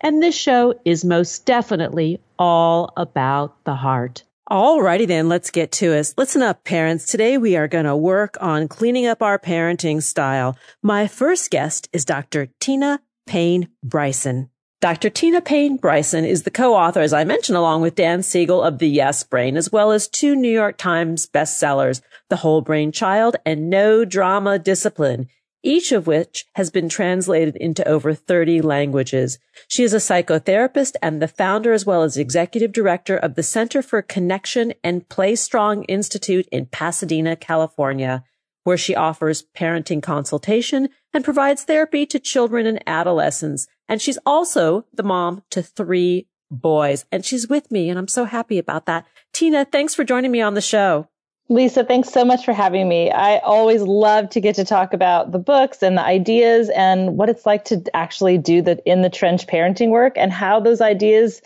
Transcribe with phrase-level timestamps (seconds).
[0.00, 4.24] and this show is most definitely all about the heart.
[4.50, 6.12] Alrighty then, let's get to it.
[6.16, 7.06] Listen up, parents.
[7.06, 10.58] Today we are going to work on cleaning up our parenting style.
[10.82, 12.48] My first guest is Dr.
[12.58, 14.50] Tina Payne Bryson.
[14.80, 15.10] Dr.
[15.10, 18.88] Tina Payne Bryson is the co-author, as I mentioned, along with Dan Siegel of The
[18.88, 23.68] Yes Brain, as well as two New York Times bestsellers, The Whole Brain Child and
[23.68, 25.28] No Drama Discipline,
[25.62, 29.38] each of which has been translated into over 30 languages.
[29.68, 33.82] She is a psychotherapist and the founder as well as executive director of the Center
[33.82, 38.24] for Connection and Play Strong Institute in Pasadena, California,
[38.64, 44.86] where she offers parenting consultation and provides therapy to children and adolescents and she's also
[44.94, 47.04] the mom to three boys.
[47.10, 49.04] And she's with me, and I'm so happy about that.
[49.32, 51.08] Tina, thanks for joining me on the show.
[51.50, 53.10] Lisa, thanks so much for having me.
[53.10, 57.28] I always love to get to talk about the books and the ideas and what
[57.28, 61.42] it's like to actually do the in the trench parenting work and how those ideas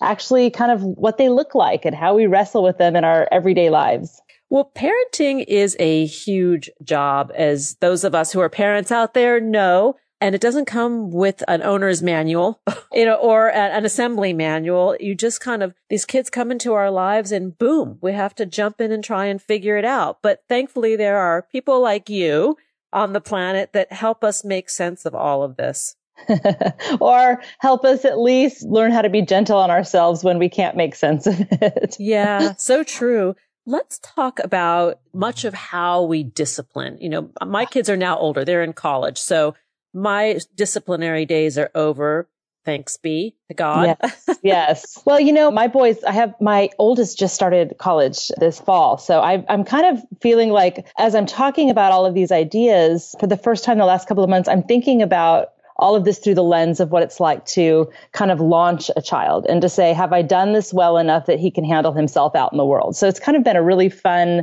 [0.00, 3.26] actually kind of what they look like and how we wrestle with them in our
[3.32, 4.22] everyday lives.
[4.48, 9.40] Well, parenting is a huge job, as those of us who are parents out there
[9.40, 12.60] know and it doesn't come with an owner's manual,
[12.92, 14.96] you know, or an assembly manual.
[14.98, 18.46] You just kind of, these kids come into our lives and boom, we have to
[18.46, 20.18] jump in and try and figure it out.
[20.22, 22.56] But thankfully there are people like you
[22.92, 25.94] on the planet that help us make sense of all of this.
[27.00, 30.76] or help us at least learn how to be gentle on ourselves when we can't
[30.76, 31.96] make sense of it.
[32.00, 33.36] yeah, so true.
[33.66, 36.98] Let's talk about much of how we discipline.
[37.00, 38.44] You know, my kids are now older.
[38.44, 39.18] They're in college.
[39.18, 39.54] So
[39.92, 42.28] my disciplinary days are over.
[42.64, 43.96] Thanks be to God.
[44.02, 44.28] Yes.
[44.42, 45.02] yes.
[45.06, 48.98] Well, you know, my boys, I have my oldest just started college this fall.
[48.98, 53.14] So I, I'm kind of feeling like as I'm talking about all of these ideas
[53.18, 56.18] for the first time the last couple of months, I'm thinking about all of this
[56.18, 59.68] through the lens of what it's like to kind of launch a child and to
[59.68, 62.66] say, have I done this well enough that he can handle himself out in the
[62.66, 62.96] world?
[62.96, 64.42] So it's kind of been a really fun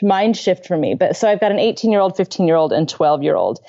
[0.00, 0.94] mind shift for me.
[0.94, 3.60] But so I've got an 18 year old, 15 year old, and 12 year old.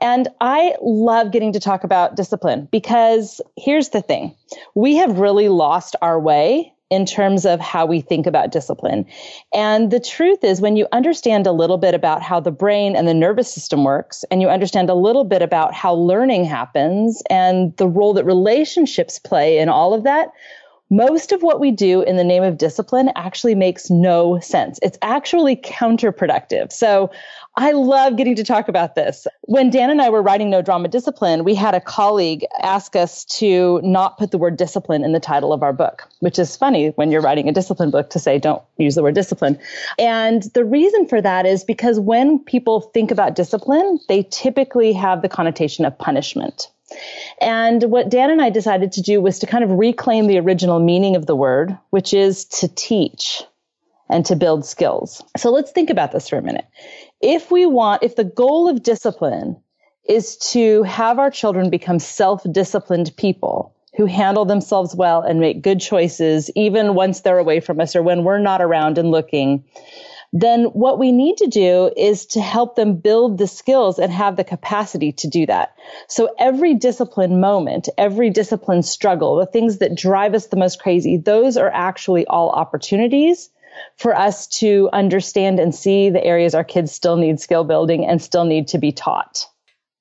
[0.00, 4.36] And I love getting to talk about discipline because here's the thing.
[4.74, 9.06] We have really lost our way in terms of how we think about discipline.
[9.54, 13.08] And the truth is when you understand a little bit about how the brain and
[13.08, 17.74] the nervous system works and you understand a little bit about how learning happens and
[17.78, 20.32] the role that relationships play in all of that,
[20.92, 24.78] most of what we do in the name of discipline actually makes no sense.
[24.82, 26.70] It's actually counterproductive.
[26.70, 27.10] So
[27.54, 29.26] I love getting to talk about this.
[29.42, 33.26] When Dan and I were writing No Drama Discipline, we had a colleague ask us
[33.36, 36.88] to not put the word discipline in the title of our book, which is funny
[36.90, 39.58] when you're writing a discipline book to say don't use the word discipline.
[39.98, 45.20] And the reason for that is because when people think about discipline, they typically have
[45.20, 46.70] the connotation of punishment.
[47.40, 50.80] And what Dan and I decided to do was to kind of reclaim the original
[50.80, 53.42] meaning of the word, which is to teach
[54.08, 55.22] and to build skills.
[55.38, 56.66] So let's think about this for a minute.
[57.22, 59.56] If we want, if the goal of discipline
[60.08, 65.80] is to have our children become self-disciplined people, who handle themselves well and make good
[65.80, 69.64] choices, even once they're away from us or when we're not around and looking,
[70.32, 74.36] then what we need to do is to help them build the skills and have
[74.36, 75.74] the capacity to do that.
[76.08, 81.18] So every discipline moment, every discipline struggle, the things that drive us the most crazy,
[81.18, 83.50] those are actually all opportunities
[83.98, 88.22] for us to understand and see the areas our kids still need skill building and
[88.22, 89.46] still need to be taught.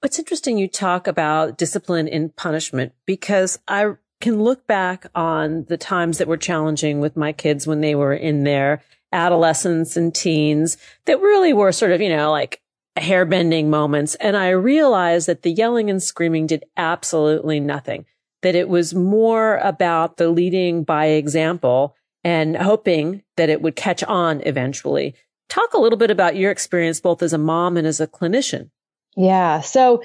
[0.03, 5.77] It's interesting you talk about discipline in punishment because I can look back on the
[5.77, 8.81] times that were challenging with my kids when they were in their
[9.11, 12.61] adolescence and teens that really were sort of, you know, like
[12.95, 14.15] hair bending moments.
[14.15, 18.05] And I realized that the yelling and screaming did absolutely nothing,
[18.41, 24.03] that it was more about the leading by example and hoping that it would catch
[24.03, 25.15] on eventually.
[25.49, 28.69] Talk a little bit about your experience, both as a mom and as a clinician.
[29.17, 29.61] Yeah.
[29.61, 30.01] So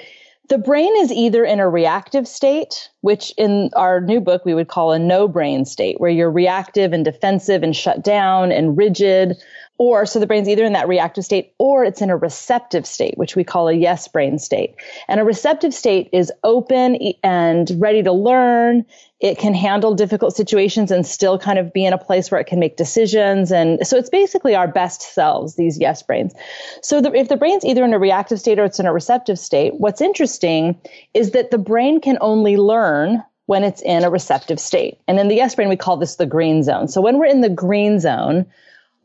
[0.49, 4.69] the brain is either in a reactive state, which in our new book we would
[4.69, 9.37] call a no brain state, where you're reactive and defensive and shut down and rigid,
[9.79, 13.19] or so the brain's either in that reactive state or it's in a receptive state,
[13.19, 14.75] which we call a yes brain state.
[15.09, 18.87] And a receptive state is open and ready to learn.
[19.19, 22.47] It can handle difficult situations and still kind of be in a place where it
[22.47, 23.51] can make decisions.
[23.51, 26.35] And so it's basically our best selves, these yes brains.
[26.83, 29.39] So the, if the brain's either in a reactive state or it's in a receptive
[29.39, 30.79] state, what's interesting
[31.15, 34.99] is that the brain can only learn when it's in a receptive state.
[35.09, 36.89] And in the yes brain, we call this the green zone.
[36.89, 38.47] So when we're in the green zone,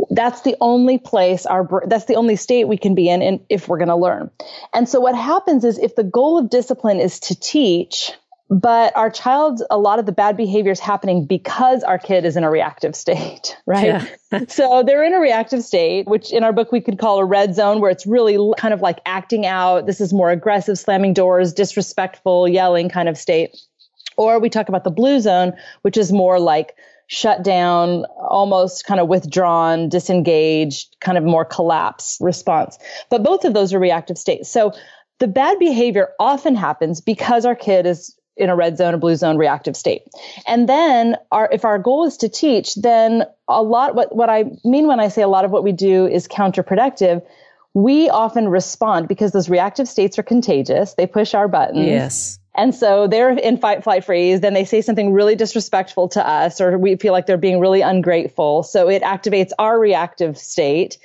[0.10, 3.68] that's the only place our that's the only state we can be in, in if
[3.68, 4.32] we're going to learn.
[4.74, 8.12] And so what happens is if the goal of discipline is to teach,
[8.52, 12.36] but our child a lot of the bad behavior is happening because our kid is
[12.36, 14.06] in a reactive state, right?
[14.32, 14.46] Yeah.
[14.50, 17.56] so they're in a reactive state, which in our book we could call a red
[17.56, 19.86] zone where it's really kind of like acting out.
[19.86, 23.58] This is more aggressive, slamming doors, disrespectful, yelling kind of state.
[24.18, 26.76] Or we talk about the blue zone, which is more like
[27.08, 32.78] shut down, almost kind of withdrawn, disengaged, kind of more collapse response.
[33.10, 34.50] But both of those are reactive states.
[34.50, 34.74] So
[35.20, 39.16] the bad behavior often happens because our kid is in a red zone, a blue
[39.16, 40.04] zone reactive state.
[40.48, 44.46] And then our, if our goal is to teach, then a lot, what, what I
[44.64, 47.22] mean when I say a lot of what we do is counterproductive,
[47.74, 50.94] we often respond because those reactive states are contagious.
[50.94, 51.86] They push our buttons.
[51.86, 52.40] Yes.
[52.56, 54.42] And so they're in fight, flight, freeze.
[54.42, 57.82] Then they say something really disrespectful to us, or we feel like they're being really
[57.82, 58.64] ungrateful.
[58.64, 60.98] So it activates our reactive state.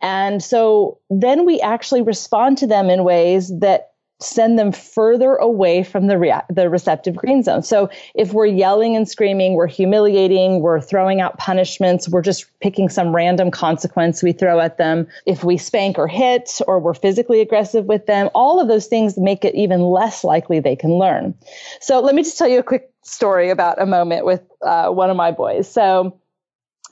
[0.00, 5.82] And so then we actually respond to them in ways that send them further away
[5.82, 7.62] from the rea- the receptive green zone.
[7.62, 12.88] So if we're yelling and screaming, we're humiliating, we're throwing out punishments, we're just picking
[12.88, 15.08] some random consequence we throw at them.
[15.26, 19.18] If we spank or hit or we're physically aggressive with them, all of those things
[19.18, 21.34] make it even less likely they can learn.
[21.80, 25.10] So let me just tell you a quick story about a moment with uh, one
[25.10, 25.70] of my boys.
[25.70, 26.18] So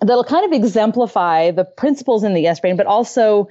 [0.01, 3.49] that'll kind of exemplify the principles in the yes brain, but also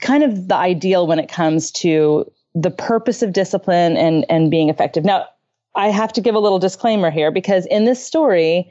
[0.00, 4.68] kind of the ideal when it comes to the purpose of discipline and, and being
[4.68, 5.04] effective.
[5.04, 5.26] Now,
[5.74, 8.70] I have to give a little disclaimer here because in this story,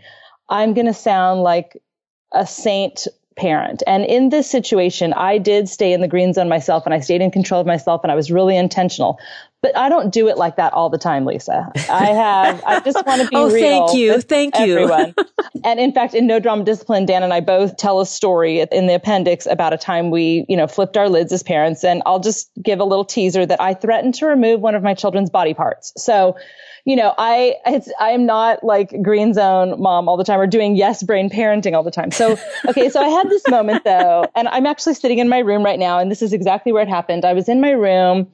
[0.49, 1.81] I'm going to sound like
[2.33, 3.07] a saint
[3.37, 3.81] parent.
[3.87, 7.21] And in this situation, I did stay in the green zone myself and I stayed
[7.21, 9.19] in control of myself and I was really intentional.
[9.61, 11.71] But I don't do it like that all the time, Lisa.
[11.89, 13.87] I have, I just want to be oh, real.
[13.87, 14.21] thank you.
[14.21, 15.13] Thank you.
[15.63, 18.87] And in fact, in No Drama Discipline, Dan and I both tell a story in
[18.87, 21.83] the appendix about a time we, you know, flipped our lids as parents.
[21.83, 24.95] And I'll just give a little teaser that I threatened to remove one of my
[24.95, 25.93] children's body parts.
[25.95, 26.35] So,
[26.85, 30.47] you know, I it's I am not like green zone mom all the time or
[30.47, 32.11] doing yes brain parenting all the time.
[32.11, 35.63] So okay, so I had this moment though, and I'm actually sitting in my room
[35.63, 37.25] right now, and this is exactly where it happened.
[37.25, 38.27] I was in my room,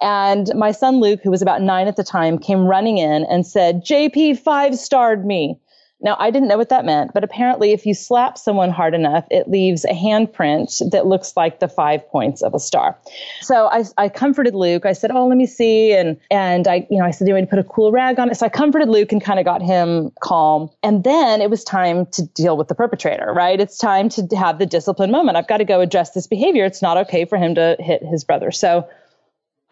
[0.00, 3.46] and my son Luke, who was about nine at the time, came running in and
[3.46, 5.58] said, "JP five starred me."
[6.04, 9.24] Now, I didn't know what that meant, but apparently, if you slap someone hard enough,
[9.30, 12.98] it leaves a handprint that looks like the five points of a star.
[13.40, 14.84] So I, I comforted Luke.
[14.84, 17.34] I said, "Oh, let me see," and and I, you know, I said, "Do you
[17.34, 19.46] want to put a cool rag on it?" So I comforted Luke and kind of
[19.46, 20.68] got him calm.
[20.82, 23.32] And then it was time to deal with the perpetrator.
[23.32, 23.58] Right?
[23.58, 25.38] It's time to have the discipline moment.
[25.38, 26.66] I've got to go address this behavior.
[26.66, 28.50] It's not okay for him to hit his brother.
[28.50, 28.86] So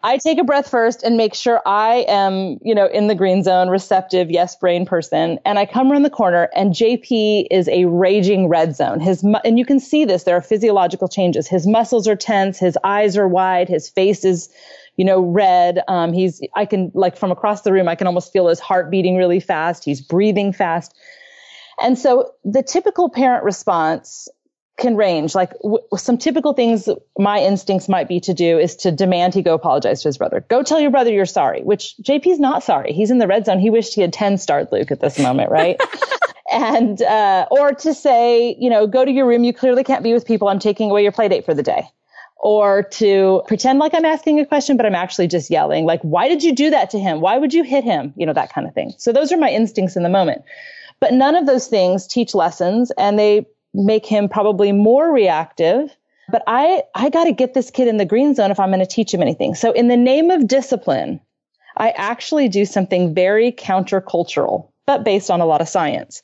[0.05, 3.41] I take a breath first and make sure I am, you know, in the green
[3.41, 5.39] zone, receptive, yes, brain person.
[5.45, 8.99] And I come around the corner and JP is a raging red zone.
[8.99, 10.23] His, and you can see this.
[10.23, 11.47] There are physiological changes.
[11.47, 12.59] His muscles are tense.
[12.59, 13.69] His eyes are wide.
[13.69, 14.49] His face is,
[14.97, 15.79] you know, red.
[15.87, 18.91] Um, he's, I can like from across the room, I can almost feel his heart
[18.91, 19.85] beating really fast.
[19.85, 20.93] He's breathing fast.
[21.81, 24.27] And so the typical parent response
[24.77, 25.35] can range.
[25.35, 29.41] Like w- some typical things my instincts might be to do is to demand he
[29.41, 30.45] go apologize to his brother.
[30.49, 32.91] Go tell your brother you're sorry, which JP's not sorry.
[32.91, 33.59] He's in the red zone.
[33.59, 35.79] He wished he had 10 starred Luke at this moment, right?
[36.51, 39.43] and, uh, or to say, you know, go to your room.
[39.43, 40.47] You clearly can't be with people.
[40.47, 41.87] I'm taking away your play date for the day.
[42.37, 46.27] Or to pretend like I'm asking a question, but I'm actually just yelling, like, why
[46.27, 47.21] did you do that to him?
[47.21, 48.13] Why would you hit him?
[48.17, 48.93] You know, that kind of thing.
[48.97, 50.43] So those are my instincts in the moment.
[50.99, 55.95] But none of those things teach lessons and they make him probably more reactive.
[56.29, 58.79] But I, I got to get this kid in the green zone if I'm going
[58.79, 59.55] to teach him anything.
[59.55, 61.19] So in the name of discipline,
[61.77, 66.21] I actually do something very countercultural, but based on a lot of science.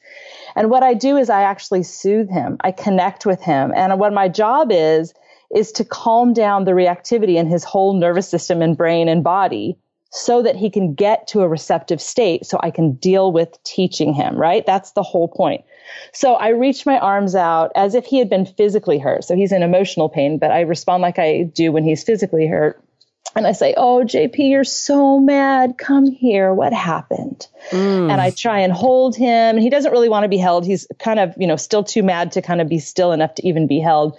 [0.55, 2.57] And what I do is I actually soothe him.
[2.61, 3.73] I connect with him.
[3.75, 5.13] And what my job is,
[5.53, 9.77] is to calm down the reactivity in his whole nervous system and brain and body
[10.11, 14.13] so that he can get to a receptive state so I can deal with teaching
[14.13, 14.65] him, right?
[14.65, 15.63] That's the whole point.
[16.11, 19.23] So I reach my arms out as if he had been physically hurt.
[19.23, 22.83] So he's in emotional pain, but I respond like I do when he's physically hurt.
[23.35, 25.77] And I say, Oh, JP, you're so mad.
[25.77, 26.53] Come here.
[26.53, 27.47] What happened?
[27.69, 28.11] Mm.
[28.11, 29.57] And I try and hold him.
[29.57, 30.65] He doesn't really want to be held.
[30.65, 33.47] He's kind of, you know, still too mad to kind of be still enough to
[33.47, 34.17] even be held.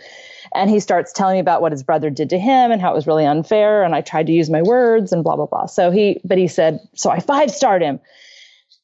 [0.54, 2.94] And he starts telling me about what his brother did to him and how it
[2.94, 3.82] was really unfair.
[3.82, 5.66] And I tried to use my words and blah, blah, blah.
[5.66, 8.00] So he, but he said, so I five starred him.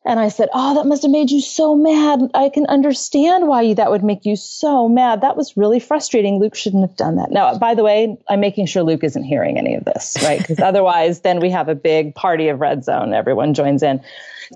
[0.06, 2.30] And I said, Oh, that must have made you so mad.
[2.32, 5.20] I can understand why you, that would make you so mad.
[5.20, 6.38] That was really frustrating.
[6.38, 7.32] Luke shouldn't have done that.
[7.32, 10.38] Now, by the way, I'm making sure Luke isn't hearing any of this, right?
[10.38, 13.14] Because otherwise, then we have a big party of red zone.
[13.14, 14.00] Everyone joins in.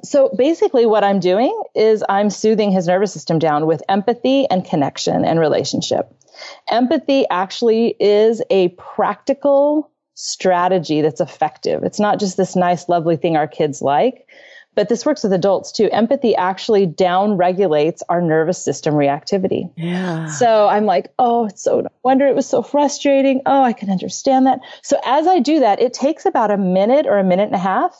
[0.04, 4.64] So basically, what I'm doing is I'm soothing his nervous system down with empathy and
[4.64, 6.14] connection and relationship.
[6.70, 11.82] Empathy actually is a practical strategy that's effective.
[11.82, 14.28] It's not just this nice, lovely thing our kids like
[14.80, 15.90] but this works with adults too.
[15.90, 19.70] Empathy actually down regulates our nervous system reactivity.
[19.76, 20.24] Yeah.
[20.24, 23.42] So I'm like, oh, it's so no wonder it was so frustrating.
[23.44, 24.60] Oh, I can understand that.
[24.82, 27.58] So as I do that, it takes about a minute or a minute and a
[27.58, 27.94] half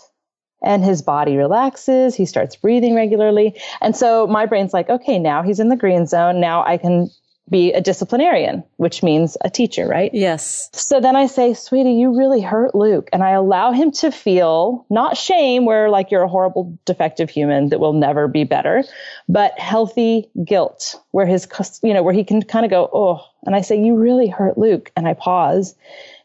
[0.62, 2.14] and his body relaxes.
[2.14, 3.60] He starts breathing regularly.
[3.82, 6.40] And so my brain's like, okay, now he's in the green zone.
[6.40, 7.10] Now I can
[7.50, 10.10] be a disciplinarian, which means a teacher, right?
[10.14, 10.70] Yes.
[10.72, 13.08] So then I say, sweetie, you really hurt Luke.
[13.12, 17.70] And I allow him to feel not shame where like you're a horrible defective human
[17.70, 18.84] that will never be better,
[19.28, 21.48] but healthy guilt where his,
[21.82, 24.56] you know, where he can kind of go, Oh, and I say, you really hurt
[24.56, 24.92] Luke.
[24.96, 25.74] And I pause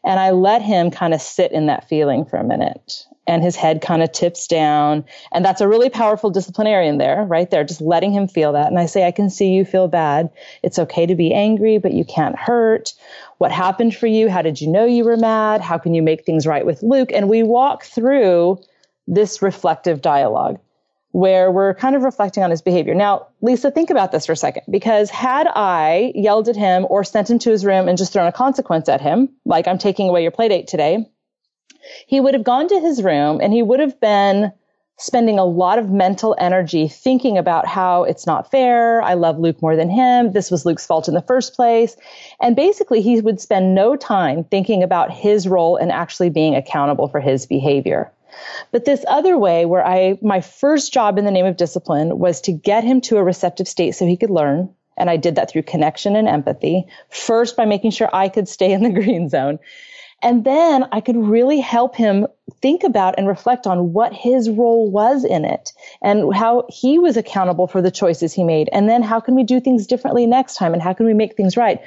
[0.04, 3.56] and I let him kind of sit in that feeling for a minute and his
[3.56, 5.04] head kind of tips down.
[5.32, 8.68] And that's a really powerful disciplinarian there, right there, just letting him feel that.
[8.68, 10.30] And I say, I can see you feel bad.
[10.62, 12.94] It's okay to be angry, but you can't hurt.
[13.38, 14.28] What happened for you?
[14.28, 15.60] How did you know you were mad?
[15.60, 17.10] How can you make things right with Luke?
[17.12, 18.60] And we walk through
[19.08, 20.58] this reflective dialogue
[21.12, 22.94] where we're kind of reflecting on his behavior.
[22.94, 27.04] Now, Lisa, think about this for a second, because had I yelled at him or
[27.04, 30.10] sent him to his room and just thrown a consequence at him, like I'm taking
[30.10, 31.10] away your playdate today,
[32.06, 34.52] he would have gone to his room and he would have been
[34.98, 39.02] spending a lot of mental energy thinking about how it's not fair.
[39.02, 40.32] I love Luke more than him.
[40.32, 41.96] This was Luke's fault in the first place.
[42.40, 47.08] And basically, he would spend no time thinking about his role and actually being accountable
[47.08, 48.10] for his behavior.
[48.70, 52.40] But this other way where I, my first job in the name of discipline was
[52.42, 54.70] to get him to a receptive state so he could learn.
[54.96, 56.86] And I did that through connection and empathy.
[57.10, 59.58] First by making sure I could stay in the green zone.
[60.22, 62.26] And then I could really help him
[62.62, 67.16] think about and reflect on what his role was in it and how he was
[67.16, 68.68] accountable for the choices he made.
[68.72, 70.72] And then how can we do things differently next time?
[70.72, 71.80] And how can we make things right?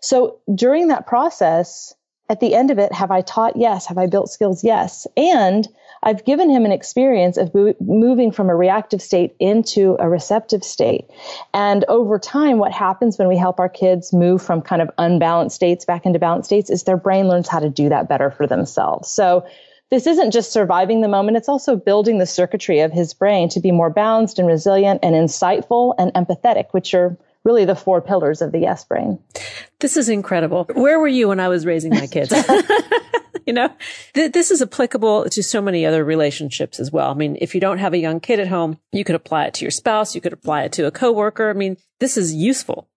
[0.00, 1.94] So during that process,
[2.28, 3.56] at the end of it, have I taught?
[3.56, 3.86] Yes.
[3.86, 4.62] Have I built skills?
[4.62, 5.06] Yes.
[5.16, 5.66] And
[6.02, 11.06] I've given him an experience of moving from a reactive state into a receptive state.
[11.52, 15.56] And over time, what happens when we help our kids move from kind of unbalanced
[15.56, 18.46] states back into balanced states is their brain learns how to do that better for
[18.46, 19.10] themselves.
[19.10, 19.44] So
[19.90, 23.60] this isn't just surviving the moment, it's also building the circuitry of his brain to
[23.60, 28.42] be more balanced and resilient and insightful and empathetic, which are really the four pillars
[28.42, 29.18] of the yes brain.
[29.80, 30.68] This is incredible.
[30.74, 32.32] Where were you when I was raising my kids?
[33.46, 33.70] you know,
[34.14, 37.10] th- this is applicable to so many other relationships as well.
[37.10, 39.54] I mean, if you don't have a young kid at home, you could apply it
[39.54, 40.14] to your spouse.
[40.14, 41.50] You could apply it to a coworker.
[41.50, 42.88] I mean, this is useful.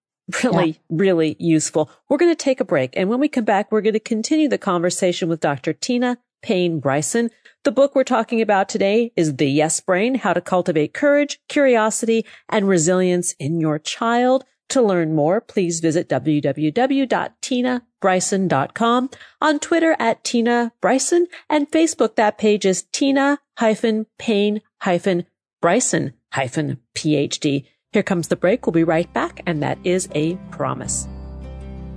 [0.41, 0.75] Really, yeah.
[0.89, 1.89] really useful.
[2.07, 2.95] We're going to take a break.
[2.95, 5.73] And when we come back, we're going to continue the conversation with Dr.
[5.73, 7.29] Tina Payne Bryson.
[7.63, 12.25] The book we're talking about today is The Yes Brain, How to Cultivate Courage, Curiosity,
[12.49, 14.43] and Resilience in Your Child.
[14.67, 22.65] To learn more, please visit www.tinabryson.com, on Twitter at Tina Bryson, and Facebook that page
[22.65, 25.25] is Tina hyphen Payne hyphen
[25.61, 27.65] Bryson hyphen PhD.
[27.93, 28.67] Here comes the break.
[28.67, 31.07] We'll be right back, and that is a promise.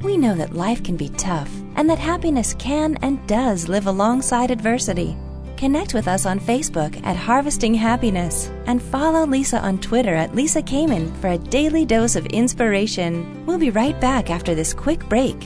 [0.03, 4.53] We know that life can be tough and that happiness can and does live alongside
[4.53, 5.17] adversity.
[5.57, 10.61] Connect with us on Facebook at Harvesting Happiness and follow Lisa on Twitter at Lisa
[10.61, 13.47] Kamen for a daily dose of inspiration.
[13.47, 15.39] We'll be right back after this quick break.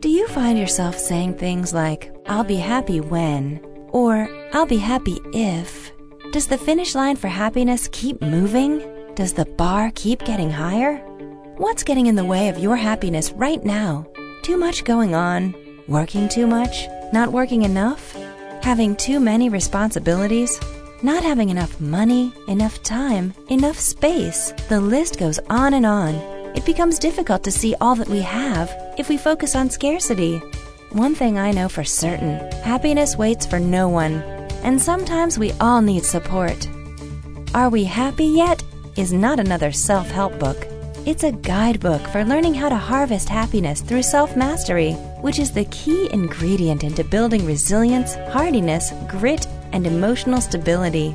[0.00, 3.60] Do you find yourself saying things like, I'll be happy when,
[3.90, 5.92] or I'll be happy if?
[6.32, 8.82] Does the finish line for happiness keep moving?
[9.14, 10.98] Does the bar keep getting higher?
[11.56, 14.06] What's getting in the way of your happiness right now?
[14.42, 15.54] Too much going on?
[15.88, 16.86] Working too much?
[17.14, 18.14] Not working enough?
[18.62, 20.60] Having too many responsibilities?
[21.02, 24.52] Not having enough money, enough time, enough space?
[24.68, 26.14] The list goes on and on.
[26.54, 30.42] It becomes difficult to see all that we have if we focus on scarcity.
[30.92, 34.20] One thing I know for certain happiness waits for no one,
[34.62, 36.68] and sometimes we all need support.
[37.54, 38.62] Are We Happy Yet?
[38.96, 40.66] is not another self help book.
[41.06, 45.64] It's a guidebook for learning how to harvest happiness through self mastery, which is the
[45.66, 51.14] key ingredient into building resilience, hardiness, grit, and emotional stability.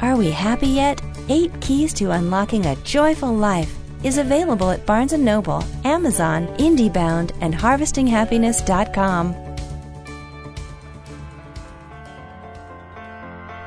[0.00, 1.02] Are We Happy Yet?
[1.28, 7.36] Eight Keys to Unlocking a Joyful Life is available at Barnes & Noble, Amazon, IndieBound,
[7.40, 9.34] and HarvestingHappiness.com.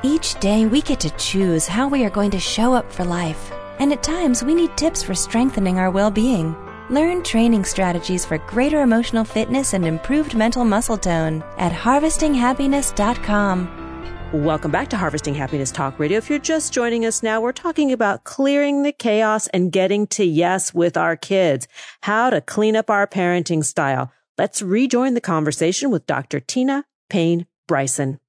[0.04, 3.52] Each day we get to choose how we are going to show up for life,
[3.78, 6.56] and at times we need tips for strengthening our well-being.
[6.92, 14.30] Learn training strategies for greater emotional fitness and improved mental muscle tone at harvestinghappiness.com.
[14.34, 16.18] Welcome back to Harvesting Happiness Talk Radio.
[16.18, 20.22] If you're just joining us now, we're talking about clearing the chaos and getting to
[20.22, 21.66] yes with our kids,
[22.02, 24.12] how to clean up our parenting style.
[24.36, 26.40] Let's rejoin the conversation with Dr.
[26.40, 28.20] Tina Payne Bryson.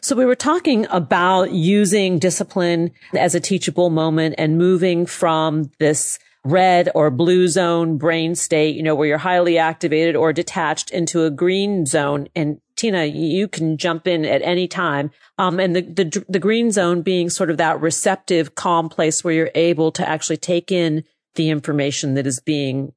[0.00, 6.18] So we were talking about using discipline as a teachable moment and moving from this
[6.50, 11.24] red or blue zone brain state, you know, where you're highly activated or detached into
[11.24, 12.28] a green zone.
[12.34, 15.10] And Tina, you can jump in at any time.
[15.38, 19.34] Um, and the, the, the green zone being sort of that receptive, calm place where
[19.34, 22.92] you're able to actually take in the information that is being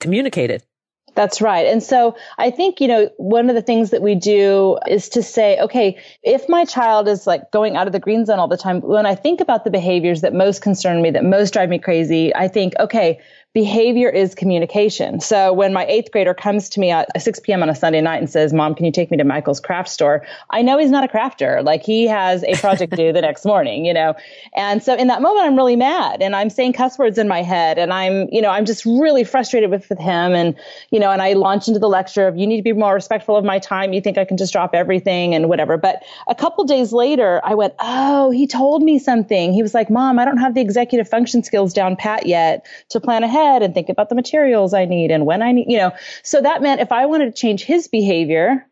[0.00, 0.64] communicated.
[1.16, 1.66] That's right.
[1.66, 5.22] And so I think, you know, one of the things that we do is to
[5.22, 8.58] say, okay, if my child is like going out of the green zone all the
[8.58, 11.78] time, when I think about the behaviors that most concern me, that most drive me
[11.78, 13.18] crazy, I think, okay,
[13.56, 15.18] behavior is communication.
[15.18, 17.62] So when my eighth grader comes to me at 6 p.m.
[17.62, 20.26] on a Sunday night and says, Mom, can you take me to Michael's craft store?
[20.50, 21.64] I know he's not a crafter.
[21.64, 24.14] Like he has a project due the next morning, you know?
[24.54, 27.40] And so in that moment, I'm really mad and I'm saying cuss words in my
[27.40, 30.34] head and I'm, you know, I'm just really frustrated with, with him.
[30.34, 30.54] And,
[30.90, 33.38] you know, and I launch into the lecture of you need to be more respectful
[33.38, 33.94] of my time.
[33.94, 35.78] You think I can just drop everything and whatever.
[35.78, 39.54] But a couple days later, I went, Oh, he told me something.
[39.54, 43.00] He was like, Mom, I don't have the executive function skills down pat yet to
[43.00, 45.92] plan ahead and think about the materials I need and when I need, you know.
[46.22, 48.66] So that meant if I wanted to change his behavior,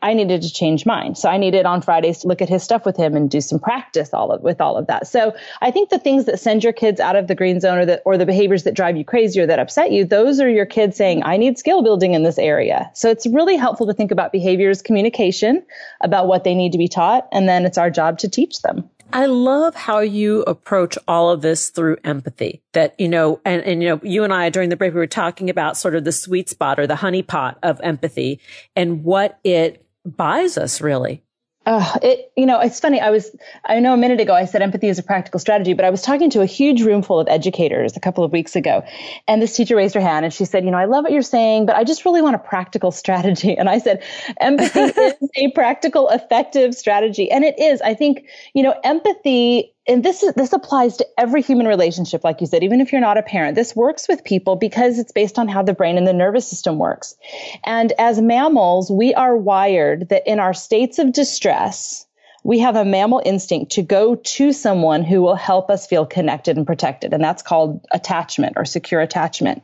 [0.00, 1.16] I needed to change mine.
[1.16, 3.58] So I needed on Fridays to look at his stuff with him and do some
[3.58, 5.08] practice all of, with all of that.
[5.08, 7.84] So I think the things that send your kids out of the green zone or
[7.84, 10.66] the, or the behaviors that drive you crazy or that upset you, those are your
[10.66, 12.90] kids saying, I need skill building in this area.
[12.94, 15.64] So it's really helpful to think about behaviors, communication
[16.00, 17.26] about what they need to be taught.
[17.32, 18.88] And then it's our job to teach them.
[19.12, 23.82] I love how you approach all of this through empathy that, you know, and, and,
[23.82, 26.12] you know, you and I during the break, we were talking about sort of the
[26.12, 28.40] sweet spot or the honey pot of empathy
[28.76, 31.22] and what it buys us really.
[31.70, 32.98] Oh, it, you know, it's funny.
[32.98, 33.30] I was,
[33.62, 36.00] I know a minute ago I said empathy is a practical strategy, but I was
[36.00, 38.84] talking to a huge room full of educators a couple of weeks ago.
[39.28, 41.20] And this teacher raised her hand and she said, you know, I love what you're
[41.20, 43.54] saying, but I just really want a practical strategy.
[43.58, 44.02] And I said,
[44.40, 47.30] empathy is a practical, effective strategy.
[47.30, 47.82] And it is.
[47.82, 52.40] I think, you know, empathy and this is this applies to every human relationship like
[52.40, 55.38] you said even if you're not a parent this works with people because it's based
[55.38, 57.16] on how the brain and the nervous system works
[57.64, 62.06] and as mammals we are wired that in our states of distress
[62.44, 66.56] we have a mammal instinct to go to someone who will help us feel connected
[66.56, 67.12] and protected.
[67.12, 69.62] And that's called attachment or secure attachment.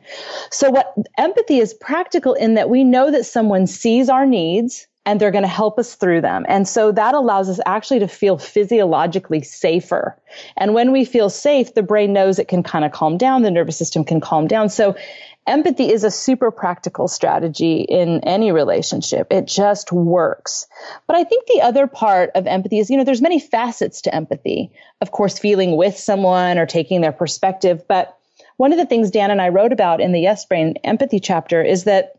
[0.51, 5.19] So what empathy is practical in that we know that someone sees our needs and
[5.19, 6.45] they're going to help us through them.
[6.47, 10.17] And so that allows us actually to feel physiologically safer.
[10.57, 13.43] And when we feel safe, the brain knows it can kind of calm down.
[13.43, 14.69] The nervous system can calm down.
[14.69, 14.95] So
[15.47, 19.27] empathy is a super practical strategy in any relationship.
[19.31, 20.65] It just works.
[21.05, 24.15] But I think the other part of empathy is, you know, there's many facets to
[24.15, 24.71] empathy.
[25.01, 27.87] Of course, feeling with someone or taking their perspective.
[27.87, 28.17] But
[28.57, 31.61] one of the things Dan and I wrote about in the Yes Brain empathy chapter
[31.61, 32.14] is that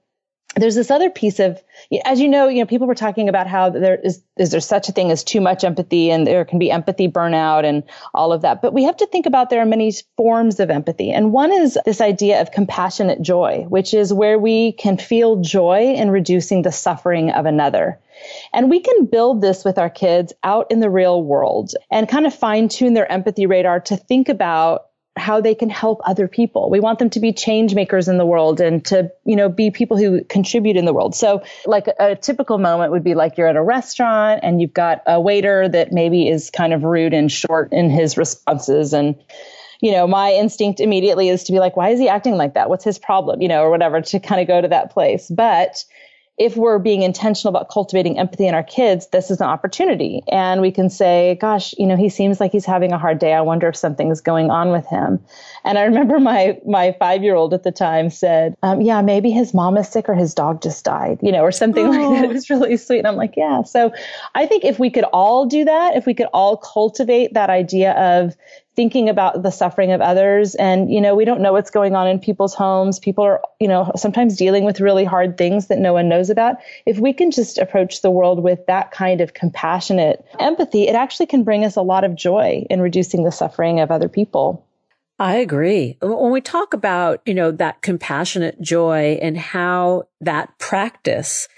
[0.54, 1.62] there's this other piece of,
[2.04, 4.88] as you know, you know, people were talking about how there is, is there such
[4.88, 7.82] a thing as too much empathy and there can be empathy burnout and
[8.14, 8.62] all of that.
[8.62, 11.10] But we have to think about there are many forms of empathy.
[11.10, 15.94] And one is this idea of compassionate joy, which is where we can feel joy
[15.94, 17.98] in reducing the suffering of another.
[18.54, 22.26] And we can build this with our kids out in the real world and kind
[22.26, 24.85] of fine tune their empathy radar to think about
[25.16, 26.70] how they can help other people.
[26.70, 29.70] We want them to be change makers in the world and to, you know, be
[29.70, 31.14] people who contribute in the world.
[31.14, 34.74] So like a, a, typical moment would be like you're at a restaurant and you've
[34.74, 39.16] got a waiter that maybe is kind of rude and short in his responses and
[39.80, 42.70] you know, my instinct immediately is to be like, why is he acting like that?
[42.70, 43.42] What's his problem?
[43.42, 45.28] You know, or whatever to kind of go to that place.
[45.28, 45.84] But
[46.38, 50.22] if we're being intentional about cultivating empathy in our kids, this is an opportunity.
[50.28, 53.32] And we can say, gosh, you know, he seems like he's having a hard day.
[53.32, 55.18] I wonder if something's going on with him.
[55.64, 59.30] And I remember my, my five year old at the time said, um, yeah, maybe
[59.30, 61.90] his mom is sick or his dog just died, you know, or something oh.
[61.90, 62.24] like that.
[62.24, 62.98] It was really sweet.
[62.98, 63.62] And I'm like, yeah.
[63.62, 63.92] So
[64.34, 67.92] I think if we could all do that, if we could all cultivate that idea
[67.92, 68.36] of
[68.76, 70.54] thinking about the suffering of others.
[70.54, 72.98] And, you know, we don't know what's going on in people's homes.
[72.98, 76.56] People are, you know, sometimes dealing with really hard things that no one knows about.
[76.84, 81.26] If we can just approach the world with that kind of compassionate empathy, it actually
[81.26, 84.66] can bring us a lot of joy in reducing the suffering of other people.
[85.18, 85.96] I agree.
[86.02, 91.48] When we talk about, you know, that compassionate joy and how that practice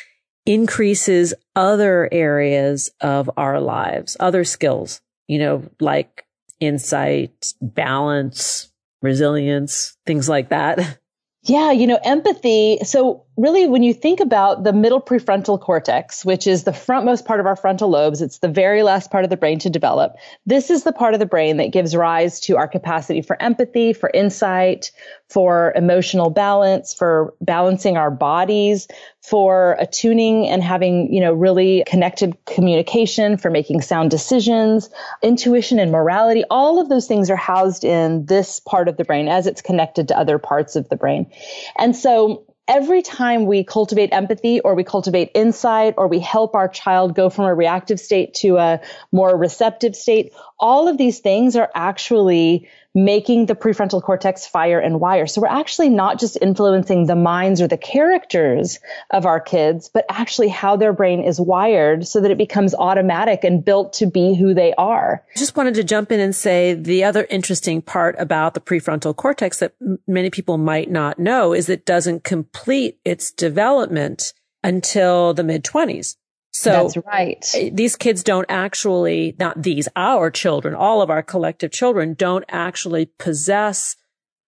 [0.47, 6.25] increases other areas of our lives, other skills, you know, like
[6.61, 10.99] insight, balance, resilience, things like that.
[11.45, 12.79] Yeah, you know, empathy.
[12.85, 17.39] So really, when you think about the middle prefrontal cortex, which is the frontmost part
[17.39, 20.17] of our frontal lobes, it's the very last part of the brain to develop.
[20.45, 23.93] This is the part of the brain that gives rise to our capacity for empathy,
[23.93, 24.91] for insight,
[25.29, 28.89] for emotional balance, for balancing our bodies,
[29.23, 34.91] for attuning and having, you know, really connected communication, for making sound decisions,
[35.23, 36.43] intuition and morality.
[36.51, 40.09] All of those things are housed in this part of the brain as it's connected
[40.09, 41.31] to other parts of the brain.
[41.77, 46.69] And so every time we cultivate empathy or we cultivate insight or we help our
[46.69, 51.57] child go from a reactive state to a more receptive state, all of these things
[51.57, 52.69] are actually
[53.05, 55.27] making the prefrontal cortex fire and wire.
[55.27, 58.79] So we're actually not just influencing the minds or the characters
[59.11, 63.45] of our kids, but actually how their brain is wired so that it becomes automatic
[63.45, 65.25] and built to be who they are.
[65.35, 69.15] I just wanted to jump in and say the other interesting part about the prefrontal
[69.15, 74.33] cortex that m- many people might not know is it doesn't complete its development
[74.63, 76.17] until the mid 20s.
[76.59, 77.45] So that's right.
[77.55, 82.45] Eh, these kids don't actually, not these, our children, all of our collective children don't
[82.49, 83.95] actually possess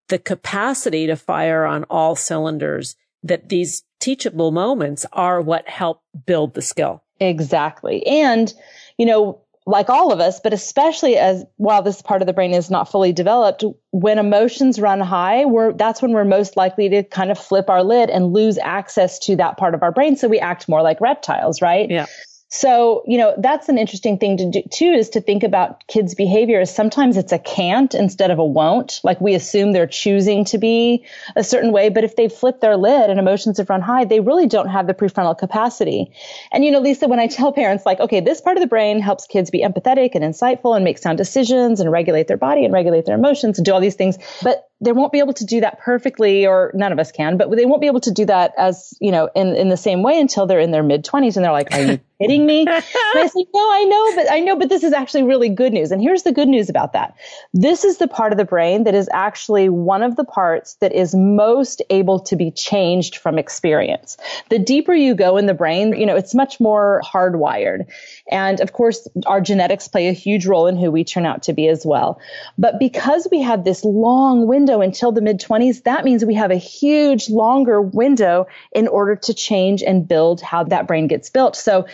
[0.09, 6.55] the capacity to fire on all cylinders that these teachable moments are what help build
[6.55, 7.05] the skill.
[7.21, 8.05] Exactly.
[8.07, 8.53] And,
[8.99, 12.55] you know, like all of us, but especially as while this part of the brain
[12.55, 17.03] is not fully developed, when emotions run high, we're, that's when we're most likely to
[17.05, 20.17] kind of flip our lid and lose access to that part of our brain.
[20.17, 21.91] So we act more like reptiles, right?
[21.91, 22.07] Yeah.
[22.53, 26.17] So, you know, that's an interesting thing to do too, is to think about kids'
[26.17, 26.61] behavior.
[26.61, 29.01] Is sometimes it's a can't instead of a won't.
[29.05, 31.05] Like we assume they're choosing to be
[31.37, 34.19] a certain way, but if they flip their lid and emotions have run high, they
[34.19, 36.11] really don't have the prefrontal capacity.
[36.51, 39.01] And, you know, Lisa, when I tell parents like, okay, this part of the brain
[39.01, 42.75] helps kids be empathetic and insightful and make sound decisions and regulate their body and
[42.75, 45.61] regulate their emotions and do all these things, but they won't be able to do
[45.61, 48.53] that perfectly or none of us can, but they won't be able to do that
[48.57, 51.45] as, you know, in, in the same way until they're in their mid twenties and
[51.45, 52.61] they're like, are you kidding me?
[52.61, 55.73] and I say, no, I know, but I know, but this is actually really good
[55.73, 55.91] news.
[55.91, 57.15] And here's the good news about that.
[57.53, 60.93] This is the part of the brain that is actually one of the parts that
[60.93, 64.17] is most able to be changed from experience.
[64.49, 67.87] The deeper you go in the brain, you know, it's much more hardwired.
[68.31, 71.53] And of course, our genetics play a huge role in who we turn out to
[71.53, 72.21] be as well.
[72.57, 76.51] But because we have this long window until the mid 20s, that means we have
[76.51, 81.57] a huge longer window in order to change and build how that brain gets built.
[81.57, 81.87] So,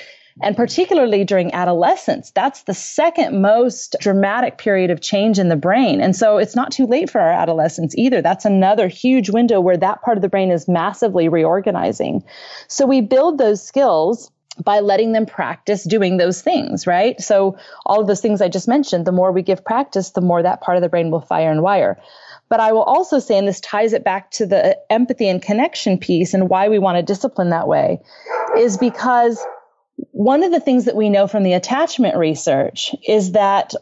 [0.42, 6.02] and particularly during adolescence, that's the second most dramatic period of change in the brain.
[6.02, 8.20] And so it's not too late for our adolescents either.
[8.20, 12.22] That's another huge window where that part of the brain is massively reorganizing.
[12.68, 14.30] So we build those skills
[14.62, 17.20] by letting them practice doing those things, right?
[17.20, 20.42] So all of those things I just mentioned, the more we give practice, the more
[20.42, 22.00] that part of the brain will fire and wire.
[22.48, 25.98] But I will also say, and this ties it back to the empathy and connection
[25.98, 28.00] piece and why we want to discipline that way,
[28.56, 29.44] is because
[30.12, 33.74] one of the things that we know from the attachment research is that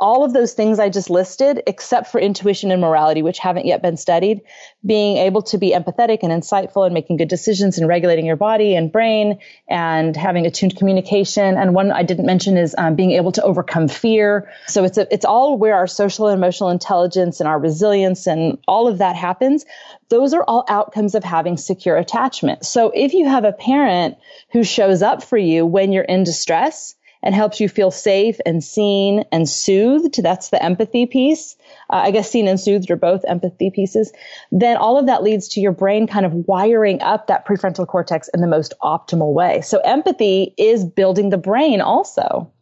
[0.00, 3.80] all of those things I just listed, except for intuition and morality, which haven't yet
[3.80, 4.42] been studied,
[4.84, 8.74] being able to be empathetic and insightful and making good decisions and regulating your body
[8.74, 11.56] and brain and having attuned communication.
[11.56, 14.50] And one I didn't mention is um, being able to overcome fear.
[14.66, 18.58] So it's a, it's all where our social and emotional intelligence and our resilience and
[18.68, 19.64] all of that happens.
[20.10, 22.66] Those are all outcomes of having secure attachment.
[22.66, 24.18] So if you have a parent
[24.50, 28.62] who shows up for you when you're in distress, and helps you feel safe and
[28.62, 30.22] seen and soothed.
[30.22, 31.56] That's the empathy piece.
[31.90, 34.12] Uh, I guess seen and soothed are both empathy pieces.
[34.50, 38.28] Then all of that leads to your brain kind of wiring up that prefrontal cortex
[38.34, 39.60] in the most optimal way.
[39.60, 42.52] So empathy is building the brain also.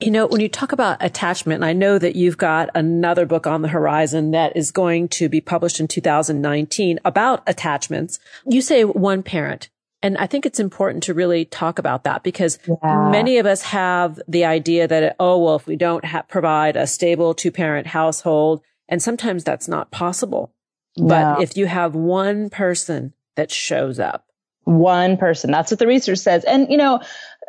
[0.00, 3.46] You know, when you talk about attachment, and I know that you've got another book
[3.46, 8.18] on the horizon that is going to be published in 2019 about attachments.
[8.44, 9.68] You say one parent.
[10.02, 13.08] And I think it's important to really talk about that because yeah.
[13.10, 16.86] many of us have the idea that, oh, well, if we don't ha- provide a
[16.86, 20.52] stable two parent household, and sometimes that's not possible.
[20.96, 24.26] But if you have one person that shows up,
[24.64, 25.50] one person.
[25.50, 26.44] That's what the research says.
[26.44, 27.00] And, you know,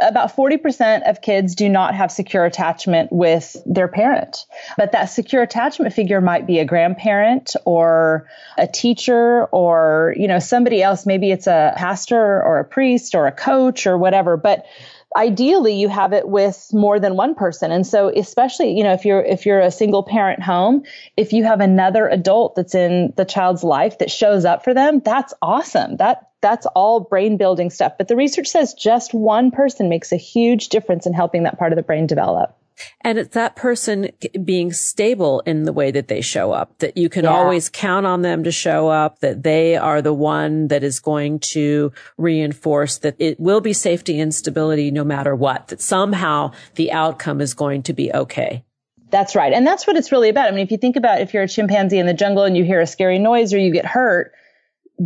[0.01, 4.45] about 40% of kids do not have secure attachment with their parent.
[4.77, 10.39] But that secure attachment figure might be a grandparent or a teacher or, you know,
[10.39, 11.05] somebody else.
[11.05, 14.35] Maybe it's a pastor or a priest or a coach or whatever.
[14.35, 14.65] But
[15.15, 19.05] ideally you have it with more than one person and so especially you know if
[19.05, 20.81] you're if you're a single parent home
[21.17, 25.01] if you have another adult that's in the child's life that shows up for them
[25.05, 27.93] that's awesome that that's all brain building stuff.
[27.97, 31.71] But the research says just one person makes a huge difference in helping that part
[31.71, 32.55] of the brain develop.
[33.01, 34.09] And it's that person
[34.43, 37.31] being stable in the way that they show up, that you can yeah.
[37.31, 41.39] always count on them to show up, that they are the one that is going
[41.39, 46.91] to reinforce that it will be safety and stability no matter what, that somehow the
[46.91, 48.65] outcome is going to be okay.
[49.11, 49.53] That's right.
[49.53, 50.47] And that's what it's really about.
[50.47, 52.63] I mean, if you think about if you're a chimpanzee in the jungle and you
[52.63, 54.33] hear a scary noise or you get hurt,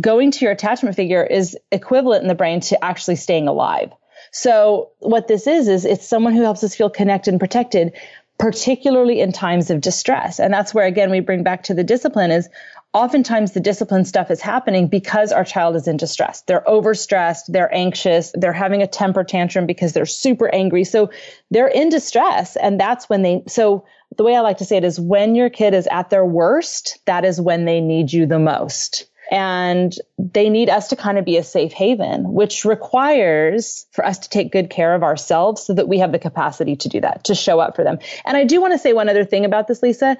[0.00, 3.90] going to your attachment figure is equivalent in the brain to actually staying alive.
[4.32, 7.92] So what this is, is it's someone who helps us feel connected and protected,
[8.38, 10.38] particularly in times of distress.
[10.38, 12.48] And that's where, again, we bring back to the discipline is
[12.94, 16.42] oftentimes the discipline stuff is happening because our child is in distress.
[16.42, 17.46] They're overstressed.
[17.48, 18.32] They're anxious.
[18.34, 20.84] They're having a temper tantrum because they're super angry.
[20.84, 21.10] So
[21.50, 22.56] they're in distress.
[22.56, 23.84] And that's when they, so
[24.16, 26.98] the way I like to say it is when your kid is at their worst,
[27.06, 31.24] that is when they need you the most and they need us to kind of
[31.24, 35.74] be a safe haven, which requires for us to take good care of ourselves so
[35.74, 37.98] that we have the capacity to do that, to show up for them.
[38.24, 40.16] And I do want to say one other thing about this, Lisa,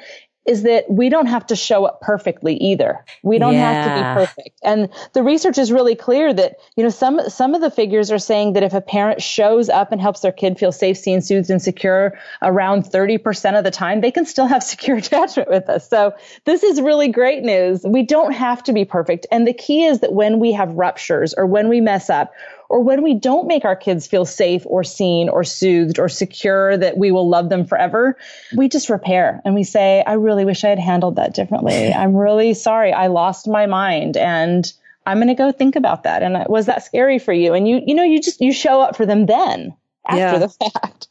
[0.48, 3.04] is that we don't have to show up perfectly either.
[3.22, 3.72] We don't yeah.
[3.72, 4.61] have to be perfect.
[4.62, 8.18] And the research is really clear that, you know, some, some of the figures are
[8.18, 11.50] saying that if a parent shows up and helps their kid feel safe, seen, soothed,
[11.50, 15.88] and secure around 30% of the time, they can still have secure attachment with us.
[15.88, 16.14] So
[16.46, 17.82] this is really great news.
[17.84, 19.26] We don't have to be perfect.
[19.30, 22.32] And the key is that when we have ruptures or when we mess up,
[22.68, 26.76] or when we don't make our kids feel safe or seen or soothed or secure
[26.76, 28.16] that we will love them forever,
[28.57, 31.92] we just repair and we say, I really wish I had handled that differently.
[31.92, 32.92] I'm really sorry.
[32.92, 34.70] I lost my mind and
[35.07, 36.22] I'm going to go think about that.
[36.22, 37.54] And was that scary for you?
[37.54, 39.74] And you, you know, you just, you show up for them then
[40.07, 40.38] after yeah.
[40.38, 41.09] the fact.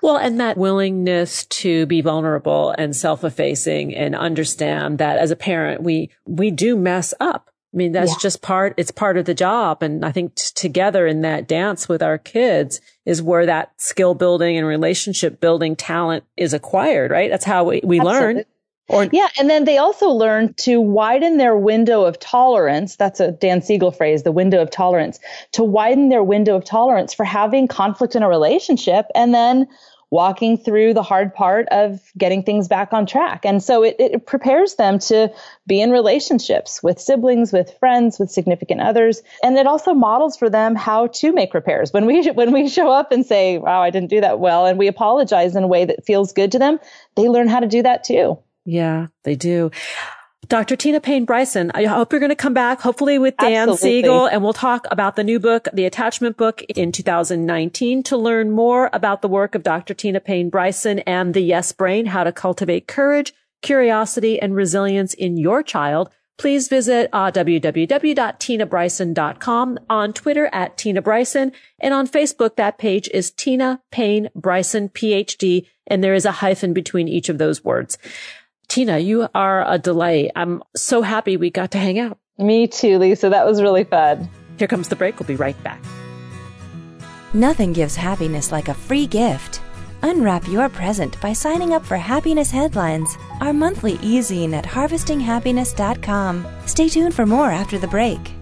[0.00, 5.82] Well, and that willingness to be vulnerable and self-effacing and understand that as a parent,
[5.82, 7.50] we, we do mess up.
[7.74, 8.18] I mean, that's yeah.
[8.20, 9.82] just part, it's part of the job.
[9.82, 14.14] And I think t- together in that dance with our kids is where that skill
[14.14, 17.28] building and relationship building talent is acquired, right?
[17.28, 18.44] That's how we, we learn.
[18.88, 22.94] Or, yeah, and then they also learn to widen their window of tolerance.
[22.96, 25.18] That's a Dan Siegel phrase, the window of tolerance,
[25.52, 29.66] to widen their window of tolerance for having conflict in a relationship and then
[30.14, 33.44] walking through the hard part of getting things back on track.
[33.44, 35.32] And so it, it prepares them to
[35.66, 39.22] be in relationships with siblings, with friends, with significant others.
[39.42, 41.92] And it also models for them how to make repairs.
[41.92, 44.78] When we, when we show up and say, wow, I didn't do that well, and
[44.78, 46.78] we apologize in a way that feels good to them,
[47.16, 48.38] they learn how to do that too.
[48.64, 49.72] Yeah, they do.
[50.48, 50.76] Dr.
[50.76, 54.02] Tina Payne Bryson, I hope you're going to come back, hopefully with Dan Absolutely.
[54.02, 58.50] Siegel, and we'll talk about the new book, The Attachment Book in 2019 to learn
[58.50, 59.94] more about the work of Dr.
[59.94, 65.36] Tina Payne Bryson and the Yes Brain, how to cultivate courage, curiosity, and resilience in
[65.36, 66.10] your child.
[66.36, 73.30] Please visit uh, www.tinabryson.com, on Twitter at Tina Bryson, and on Facebook, that page is
[73.30, 77.98] Tina Payne Bryson, PhD, and there is a hyphen between each of those words.
[78.74, 80.32] Tina, you are a delight.
[80.34, 82.18] I'm so happy we got to hang out.
[82.38, 83.28] Me too, Lisa.
[83.28, 84.28] That was really fun.
[84.58, 85.20] Here comes the break.
[85.20, 85.80] We'll be right back.
[87.32, 89.60] Nothing gives happiness like a free gift.
[90.02, 96.46] Unwrap your present by signing up for Happiness Headlines, our monthly e-zine at harvestinghappiness.com.
[96.66, 98.34] Stay tuned for more after the break.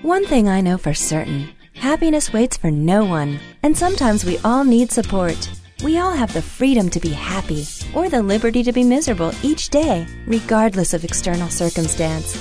[0.00, 4.64] One thing I know for certain happiness waits for no one, and sometimes we all
[4.64, 5.50] need support.
[5.82, 9.68] We all have the freedom to be happy or the liberty to be miserable each
[9.68, 12.34] day, regardless of external circumstance.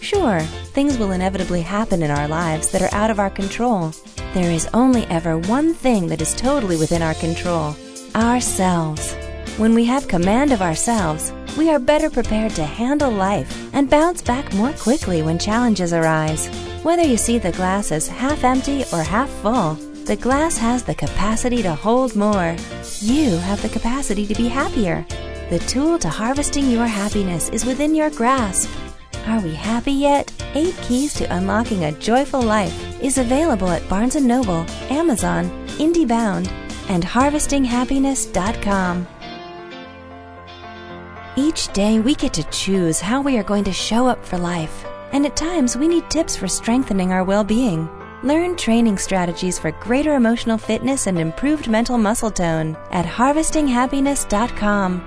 [0.00, 0.40] Sure,
[0.72, 3.92] things will inevitably happen in our lives that are out of our control.
[4.32, 7.76] There is only ever one thing that is totally within our control
[8.14, 9.14] ourselves.
[9.58, 14.22] When we have command of ourselves, we are better prepared to handle life and bounce
[14.22, 16.48] back more quickly when challenges arise.
[16.82, 20.94] Whether you see the glass as half empty or half full, the glass has the
[20.94, 22.56] capacity to hold more.
[23.00, 25.06] You have the capacity to be happier.
[25.50, 28.70] The tool to harvesting your happiness is within your grasp.
[29.26, 30.32] Are we happy yet?
[30.54, 36.50] Eight Keys to Unlocking a Joyful Life is available at Barnes & Noble, Amazon, IndieBound,
[36.88, 39.06] and harvestinghappiness.com.
[41.36, 44.84] Each day we get to choose how we are going to show up for life
[45.12, 47.88] and at times we need tips for strengthening our well being.
[48.22, 55.00] Learn training strategies for greater emotional fitness and improved mental muscle tone at harvestinghappiness.com.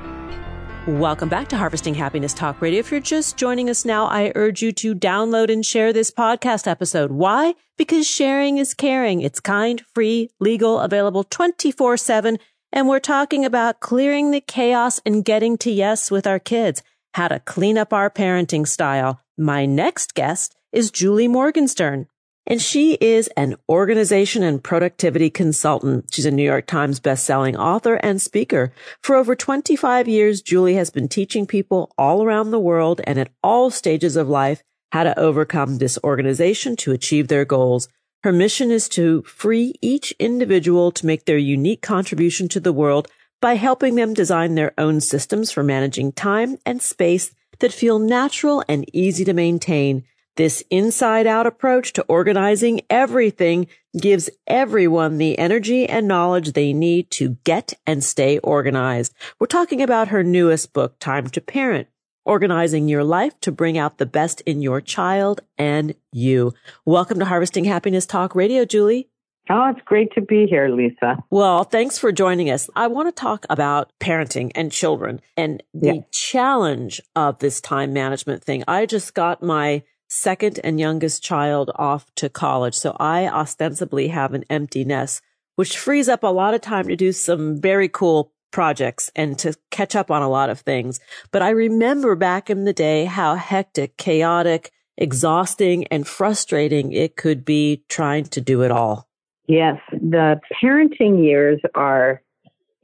[0.88, 2.80] Welcome back to Harvesting Happiness Talk Radio.
[2.80, 6.66] If you're just joining us now, I urge you to download and share this podcast
[6.66, 7.12] episode.
[7.12, 7.54] Why?
[7.78, 9.22] Because sharing is caring.
[9.22, 12.40] It's kind, free, legal, available 24 7.
[12.72, 16.82] And we're talking about clearing the chaos and getting to yes with our kids,
[17.14, 19.22] how to clean up our parenting style.
[19.38, 22.08] My next guest is Julie Morgenstern,
[22.46, 26.14] and she is an organization and productivity consultant.
[26.14, 28.74] She's a New York Times bestselling author and speaker.
[29.02, 33.32] For over 25 years, Julie has been teaching people all around the world and at
[33.42, 37.88] all stages of life how to overcome disorganization to achieve their goals.
[38.24, 43.08] Her mission is to free each individual to make their unique contribution to the world
[43.42, 48.64] by helping them design their own systems for managing time and space that feel natural
[48.70, 50.06] and easy to maintain.
[50.36, 57.12] This inside out approach to organizing everything gives everyone the energy and knowledge they need
[57.12, 59.14] to get and stay organized.
[59.40, 61.88] We're talking about her newest book, Time to Parent,
[62.26, 66.56] organizing your life to bring out the best in your child and you.
[66.84, 69.10] Welcome to Harvesting Happiness Talk Radio, Julie.
[69.52, 71.24] Oh, it's great to be here, Lisa.
[71.30, 72.72] Well, thanks for joining us.
[72.76, 76.02] I want to talk about parenting and children and the yeah.
[76.12, 78.64] challenge of this time management thing.
[78.68, 82.76] I just got my second and youngest child off to college.
[82.76, 85.22] So I ostensibly have an empty nest,
[85.56, 89.56] which frees up a lot of time to do some very cool projects and to
[89.72, 91.00] catch up on a lot of things.
[91.32, 97.44] But I remember back in the day how hectic, chaotic, exhausting and frustrating it could
[97.44, 99.08] be trying to do it all.
[99.48, 102.22] Yes, the parenting years are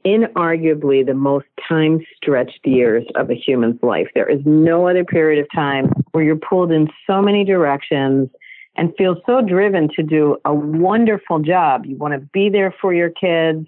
[0.04, 4.08] inarguably the most time stretched years of a human's life.
[4.14, 8.30] There is no other period of time where you're pulled in so many directions
[8.76, 11.84] and feel so driven to do a wonderful job.
[11.84, 13.66] You want to be there for your kids,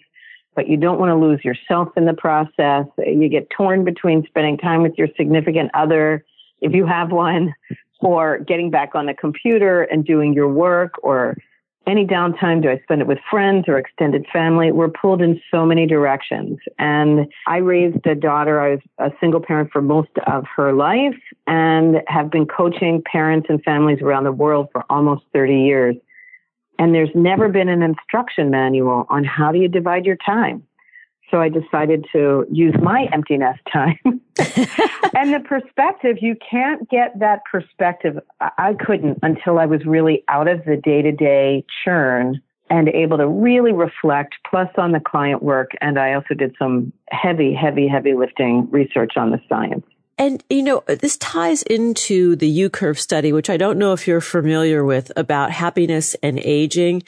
[0.54, 2.86] but you don't want to lose yourself in the process.
[2.98, 6.24] You get torn between spending time with your significant other,
[6.60, 7.54] if you have one,
[8.00, 11.36] or getting back on the computer and doing your work or
[11.86, 12.62] any downtime?
[12.62, 14.72] Do I spend it with friends or extended family?
[14.72, 16.58] We're pulled in so many directions.
[16.78, 18.60] And I raised a daughter.
[18.60, 23.46] I was a single parent for most of her life and have been coaching parents
[23.50, 25.96] and families around the world for almost 30 years.
[26.78, 30.66] And there's never been an instruction manual on how do you divide your time.
[31.32, 33.96] So I decided to use my empty nest time.
[34.04, 38.18] and the perspective, you can't get that perspective.
[38.40, 43.16] I couldn't until I was really out of the day to day churn and able
[43.16, 45.70] to really reflect, plus on the client work.
[45.80, 49.86] And I also did some heavy, heavy, heavy lifting research on the science.
[50.18, 54.06] And, you know, this ties into the U curve study, which I don't know if
[54.06, 57.02] you're familiar with about happiness and aging.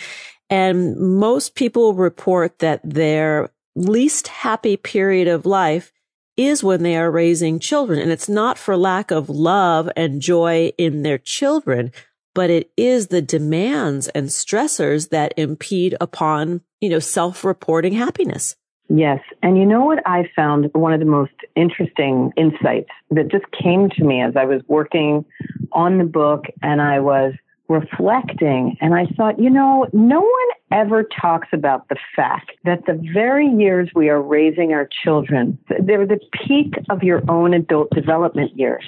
[0.51, 5.93] And most people report that their least happy period of life
[6.37, 7.99] is when they are raising children.
[7.99, 11.93] And it's not for lack of love and joy in their children,
[12.35, 18.57] but it is the demands and stressors that impede upon, you know, self-reporting happiness.
[18.89, 19.21] Yes.
[19.43, 23.89] And you know what I found one of the most interesting insights that just came
[23.91, 25.25] to me as I was working
[25.73, 27.33] on the book and I was
[27.69, 33.01] reflecting and I thought, you know, no one ever talks about the fact that the
[33.13, 38.57] very years we are raising our children, they're the peak of your own adult development
[38.59, 38.85] years.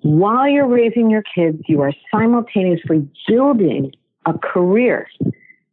[0.00, 3.92] While you're raising your kids, you are simultaneously building
[4.26, 5.06] a career.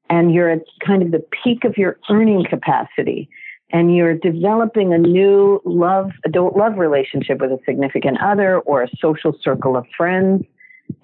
[0.10, 3.30] and you're at kind of the peak of your earning capacity
[3.72, 8.90] and you're developing a new love, adult love relationship with a significant other or a
[9.00, 10.44] social circle of friends.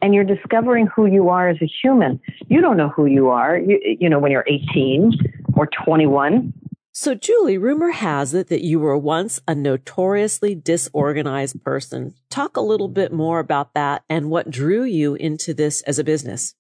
[0.02, 2.20] And you're discovering who you are as a human.
[2.48, 5.12] You don't know who you are, you, you know, when you're 18
[5.54, 6.54] or 21.
[6.92, 12.16] So, Julie, rumor has it that you were once a notoriously disorganized person.
[12.32, 16.04] Talk a little bit more about that and what drew you into this as a
[16.04, 16.56] business.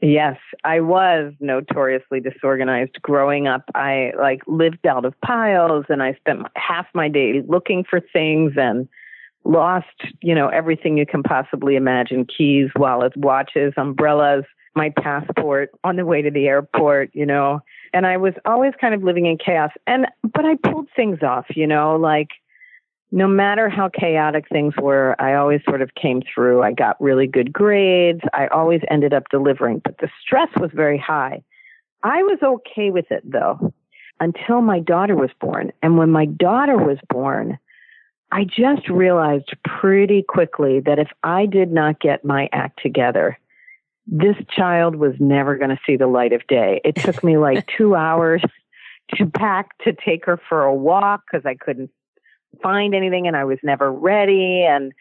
[0.00, 3.64] Yes, I was notoriously disorganized growing up.
[3.74, 8.54] I like lived out of piles and I spent half my day looking for things
[8.56, 8.88] and
[9.44, 9.86] lost,
[10.20, 16.06] you know, everything you can possibly imagine, keys, wallets, watches, umbrellas, my passport on the
[16.06, 17.60] way to the airport, you know.
[17.92, 19.70] And I was always kind of living in chaos.
[19.86, 22.28] And but I pulled things off, you know, like
[23.10, 26.62] no matter how chaotic things were, I always sort of came through.
[26.62, 28.22] I got really good grades.
[28.32, 31.42] I always ended up delivering, but the stress was very high.
[32.02, 33.72] I was okay with it though
[34.18, 35.72] until my daughter was born.
[35.82, 37.58] And when my daughter was born,
[38.32, 43.38] I just realized pretty quickly that if I did not get my act together,
[44.06, 46.80] this child was never going to see the light of day.
[46.82, 48.42] It took me like two hours
[49.16, 51.90] to pack to take her for a walk because I couldn't
[52.62, 54.64] find anything and I was never ready.
[54.64, 54.92] And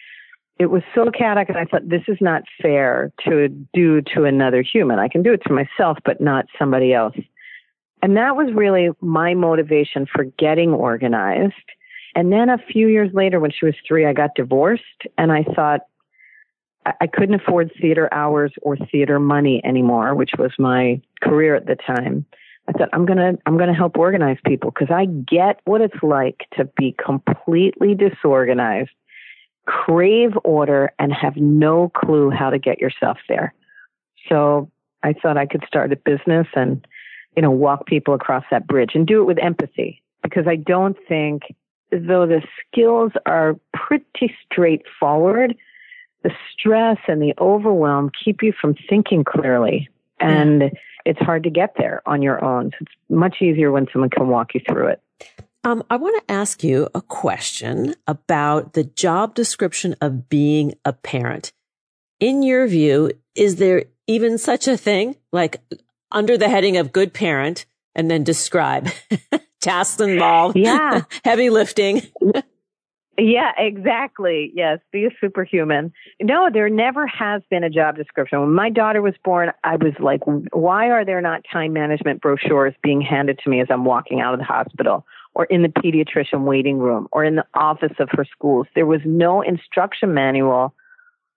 [0.60, 1.48] it was so chaotic.
[1.48, 5.00] And I thought, this is not fair to do to another human.
[5.00, 7.16] I can do it to myself, but not somebody else.
[8.04, 11.54] And that was really my motivation for getting organized.
[12.16, 14.84] And then a few years later, when she was three, I got divorced
[15.18, 15.82] and I thought
[16.86, 21.76] I couldn't afford theater hours or theater money anymore, which was my career at the
[21.76, 22.26] time.
[22.68, 26.48] I thought I'm gonna I'm gonna help organize people because I get what it's like
[26.58, 28.92] to be completely disorganized,
[29.66, 33.54] crave order, and have no clue how to get yourself there.
[34.28, 34.72] So
[35.04, 36.86] I thought I could start a business and
[37.36, 40.98] you know walk people across that bridge and do it with empathy because I don't
[41.08, 41.44] think
[41.92, 45.56] though the skills are pretty straightforward,
[46.24, 49.90] the stress and the overwhelm keep you from thinking clearly
[50.20, 50.72] and
[51.06, 52.72] it's hard to get there on your own.
[52.72, 55.02] So it's much easier when someone can walk you through it.
[55.64, 60.94] Um, I want to ask you a question about the job description of being a
[60.94, 61.52] parent.
[62.20, 65.62] In your view, is there even such a thing like
[66.12, 67.66] under the heading of good parent
[67.96, 68.90] and then describe
[69.62, 70.58] tasks involved?
[70.58, 71.04] Yeah.
[71.24, 72.02] heavy lifting.
[73.18, 74.52] Yeah, exactly.
[74.56, 75.94] Yes, be a superhuman.
[76.22, 78.40] No, there never has been a job description.
[78.40, 82.74] When my daughter was born, I was like, why are there not time management brochures
[82.82, 85.06] being handed to me as I'm walking out of the hospital
[85.36, 88.68] or in the pediatrician waiting room or in the office of her schools?
[88.76, 90.74] There was no instruction manual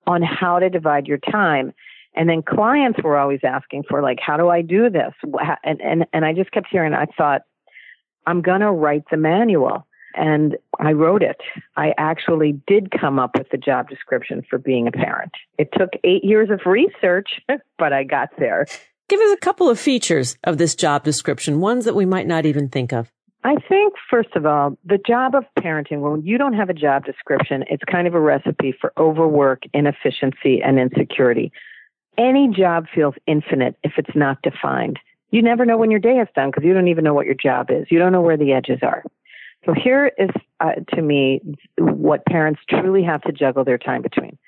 [0.06, 1.72] on how to divide your time.
[2.14, 5.12] And then clients were always asking for like, how do I do this?
[5.64, 7.42] And, and, and I just kept hearing, I thought,
[8.26, 11.40] I'm going to write the manual and I wrote it.
[11.76, 15.32] I actually did come up with the job description for being a parent.
[15.58, 17.40] It took eight years of research,
[17.78, 18.66] but I got there.
[19.08, 22.46] Give us a couple of features of this job description, ones that we might not
[22.46, 23.10] even think of.
[23.46, 27.04] I think, first of all, the job of parenting, when you don't have a job
[27.04, 31.52] description, it's kind of a recipe for overwork, inefficiency, and insecurity.
[32.16, 34.98] Any job feels infinite if it's not defined.
[35.34, 37.34] You never know when your day is done because you don't even know what your
[37.34, 37.88] job is.
[37.90, 39.02] You don't know where the edges are.
[39.66, 40.30] So here is,
[40.60, 41.40] uh, to me,
[41.76, 44.38] what parents truly have to juggle their time between.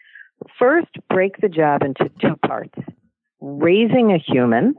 [0.56, 2.78] First, break the job into two parts
[3.40, 4.76] raising a human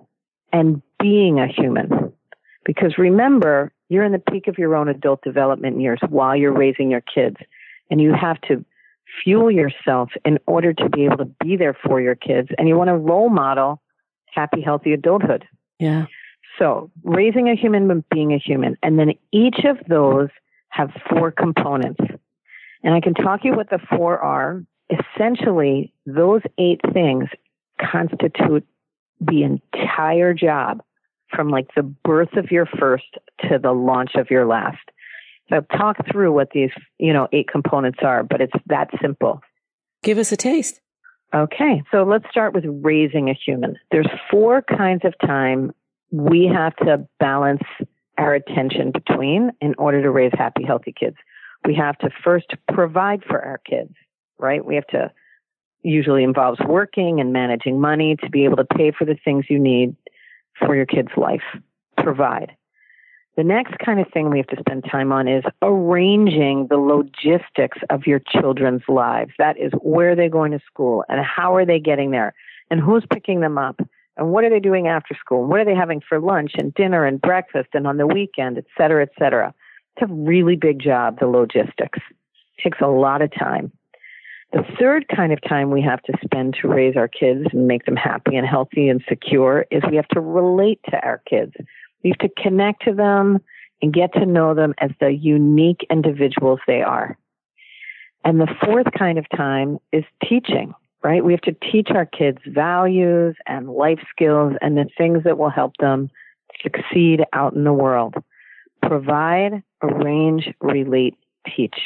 [0.54, 2.14] and being a human.
[2.64, 6.90] Because remember, you're in the peak of your own adult development years while you're raising
[6.90, 7.36] your kids,
[7.92, 8.64] and you have to
[9.26, 12.48] fuel yourself in order to be able to be there for your kids.
[12.58, 13.82] And you want to role model
[14.34, 15.46] happy, healthy adulthood.
[15.80, 16.06] Yeah.
[16.60, 18.78] So raising a human but being a human.
[18.82, 20.30] And then each of those
[20.70, 22.02] have four components.
[22.84, 24.64] And I can talk you what the four are.
[24.90, 27.30] Essentially, those eight things
[27.80, 28.66] constitute
[29.20, 30.82] the entire job
[31.30, 33.18] from like the birth of your first
[33.50, 34.78] to the launch of your last.
[35.50, 39.42] So I'll talk through what these, you know, eight components are, but it's that simple.
[40.04, 40.82] Give us a taste.
[41.34, 41.84] Okay.
[41.92, 43.76] So let's start with raising a human.
[43.92, 45.72] There's four kinds of time
[46.12, 47.64] we have to balance
[48.18, 51.18] our attention between in order to raise happy, healthy kids.
[51.66, 53.94] We have to first provide for our kids,
[54.40, 54.64] right?
[54.64, 55.12] We have to
[55.84, 59.60] usually involves working and managing money to be able to pay for the things you
[59.60, 59.96] need
[60.60, 61.44] for your kid's life.
[61.98, 62.56] Provide.
[63.38, 67.78] The next kind of thing we have to spend time on is arranging the logistics
[67.92, 69.32] of your children's lives.
[69.38, 72.34] That is where they're going to school and how are they getting there
[72.72, 73.80] and who's picking them up
[74.18, 75.42] And what are they doing after school?
[75.42, 78.58] And what are they having for lunch and dinner and breakfast and on the weekend,
[78.58, 79.54] et cetera, et cetera?
[79.96, 82.00] It's a really big job, the logistics.
[82.58, 83.72] It takes a lot of time.
[84.54, 87.86] The third kind of time we have to spend to raise our kids and make
[87.86, 91.52] them happy and healthy and secure is we have to relate to our kids.
[92.04, 93.40] We have to connect to them
[93.82, 97.18] and get to know them as the unique individuals they are.
[98.24, 100.74] And the fourth kind of time is teaching,
[101.04, 101.24] right?
[101.24, 105.50] We have to teach our kids values and life skills and the things that will
[105.50, 106.10] help them
[106.62, 108.16] succeed out in the world.
[108.82, 111.16] Provide, arrange, relate,
[111.56, 111.78] teach.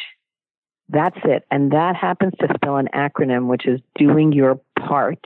[0.89, 1.45] That's it.
[1.51, 5.19] And that happens to spell an acronym, which is doing your part,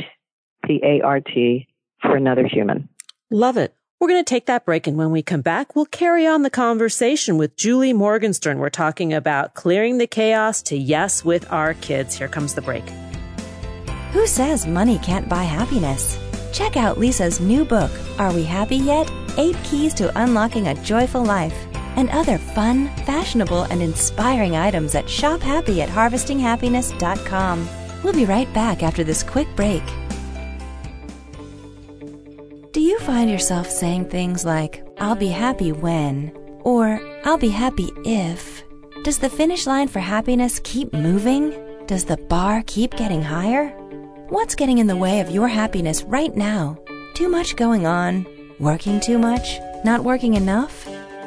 [0.64, 1.68] P A R T,
[2.02, 2.90] for another human.
[3.32, 3.76] Love it.
[4.00, 4.88] We're going to take that break.
[4.88, 8.60] And when we come back, we'll carry on the conversation with Julie Morgenstern.
[8.60, 12.16] We're talking about clearing the chaos to yes with our kids.
[12.16, 12.84] Here comes the break.
[14.12, 16.20] Who says money can't buy happiness?
[16.52, 19.10] Check out Lisa's new book, Are We Happy Yet?
[19.38, 21.56] Eight Keys to Unlocking a Joyful Life,
[21.98, 27.70] and other fun, fashionable, and inspiring items at shophappy at harvestinghappiness.com.
[28.04, 29.84] We'll be right back after this quick break.
[32.76, 36.34] Do you find yourself saying things like, I'll be happy when,
[36.66, 38.64] or I'll be happy if?
[39.06, 41.56] Does the finish line for happiness keep moving?
[41.88, 43.70] Does the bar keep getting higher?
[44.28, 46.78] What's getting in the way of your happiness right now?
[47.14, 48.26] Too much going on?
[48.60, 49.58] Working too much?
[49.86, 50.84] Not working enough?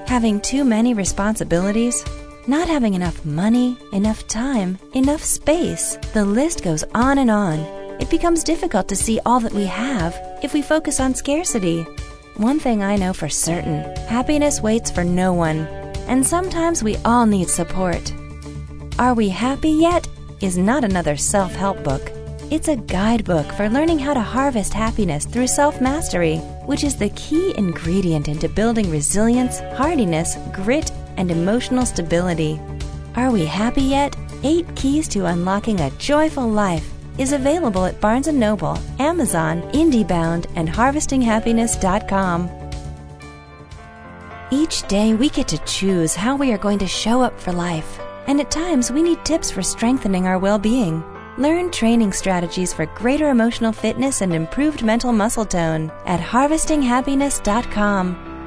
[0.07, 2.05] Having too many responsibilities?
[2.46, 5.96] Not having enough money, enough time, enough space?
[6.12, 10.16] The list goes on and on it becomes difficult to see all that we have
[10.42, 11.82] if we focus on scarcity.
[12.36, 15.66] One thing I know for certain happiness waits for no one,
[16.07, 18.12] and sometimes we all need support.
[18.99, 20.09] Are We Happy Yet?
[20.40, 22.12] is not another self help book.
[22.51, 26.36] It's a guidebook for learning how to harvest happiness through self mastery,
[26.66, 32.61] which is the key ingredient into building resilience, hardiness, grit, and emotional stability.
[33.16, 34.16] Are We Happy Yet?
[34.44, 36.88] Eight Keys to Unlocking a Joyful Life
[37.19, 42.51] is available at Barnes & Noble, Amazon, IndieBound, and HarvestingHappiness.com.
[44.51, 48.01] Each day we get to choose how we are going to show up for life,
[48.27, 51.05] and at times we need tips for strengthening our well-being.
[51.37, 58.38] Learn training strategies for greater emotional fitness and improved mental muscle tone at harvestinghappiness.com.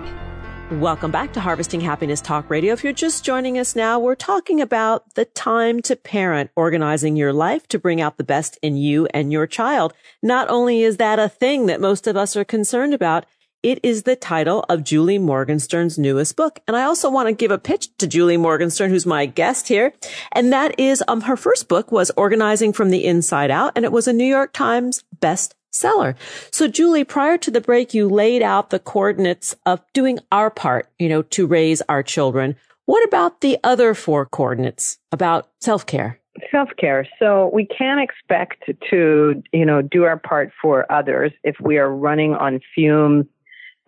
[0.72, 2.72] Welcome back to Harvesting Happiness Talk Radio.
[2.72, 7.34] If you're just joining us now, we're talking about the time to parent, organizing your
[7.34, 9.94] life to bring out the best in you and your child.
[10.24, 13.26] Not only is that a thing that most of us are concerned about,
[13.62, 16.62] it is the title of Julie Morgenstern's newest book.
[16.70, 19.92] And I also want to give a pitch to Julie Morgenstern, who's my guest here.
[20.32, 23.92] And that is, um, her first book was Organizing from the Inside Out, and it
[23.92, 26.16] was a New York Times best seller.
[26.52, 30.90] So Julie, prior to the break, you laid out the coordinates of doing our part,
[31.00, 32.56] you know, to raise our children.
[32.86, 36.20] What about the other four coordinates about self-care?
[36.50, 37.08] Self-care.
[37.20, 41.94] So we can't expect to, you know, do our part for others if we are
[41.94, 43.26] running on fumes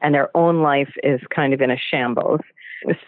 [0.01, 2.41] and our own life is kind of in a shambles.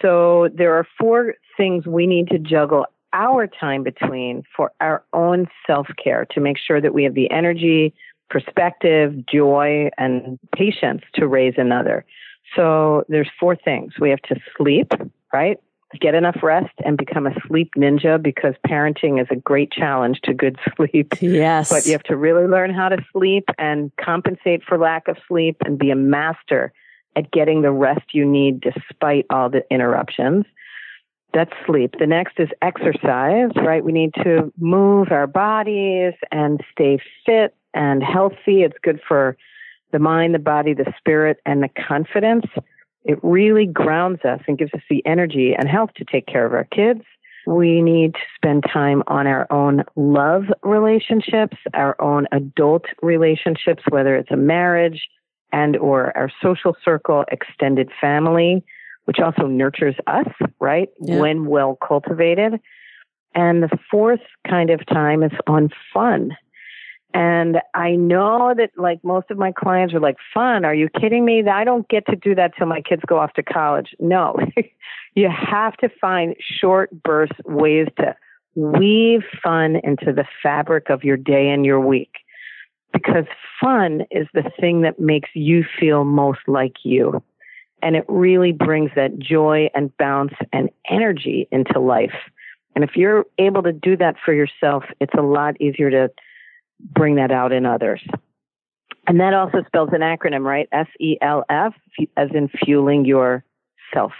[0.01, 5.47] So there are four things we need to juggle our time between for our own
[5.67, 7.93] self-care to make sure that we have the energy,
[8.29, 12.05] perspective, joy, and patience to raise another.
[12.55, 13.93] So there's four things.
[13.99, 14.91] We have to sleep,
[15.33, 15.57] right?
[15.99, 20.33] Get enough rest and become a sleep ninja because parenting is a great challenge to
[20.33, 21.13] good sleep.
[21.21, 21.69] Yes.
[21.69, 25.57] But you have to really learn how to sleep and compensate for lack of sleep
[25.65, 26.73] and be a master
[27.15, 30.45] at getting the rest you need despite all the interruptions.
[31.33, 31.95] That's sleep.
[31.99, 33.83] The next is exercise, right?
[33.83, 38.63] We need to move our bodies and stay fit and healthy.
[38.63, 39.37] It's good for
[39.91, 42.45] the mind, the body, the spirit, and the confidence.
[43.03, 46.53] It really grounds us and gives us the energy and health to take care of
[46.53, 47.01] our kids.
[47.45, 54.15] We need to spend time on our own love relationships, our own adult relationships, whether
[54.15, 55.07] it's a marriage
[55.51, 58.63] and or our social circle, extended family,
[59.03, 60.27] which also nurtures us,
[60.59, 60.89] right?
[60.99, 61.19] Yeah.
[61.19, 62.59] When well cultivated.
[63.35, 66.31] And the fourth kind of time is on fun.
[67.15, 71.23] And I know that like most of my clients are like, fun, are you kidding
[71.23, 71.47] me?
[71.47, 73.95] I don't get to do that till my kids go off to college.
[74.01, 74.37] No,
[75.15, 78.17] you have to find short burst ways to
[78.55, 82.11] weave fun into the fabric of your day and your week.
[82.91, 83.25] Because
[83.61, 87.23] fun is the thing that makes you feel most like you.
[87.81, 92.15] And it really brings that joy and bounce and energy into life.
[92.75, 96.09] And if you're able to do that for yourself, it's a lot easier to
[96.79, 98.01] bring that out in others.
[99.07, 100.67] And that also spells an acronym, right?
[100.71, 101.73] S E L F,
[102.17, 103.43] as in fueling your
[103.93, 104.13] self.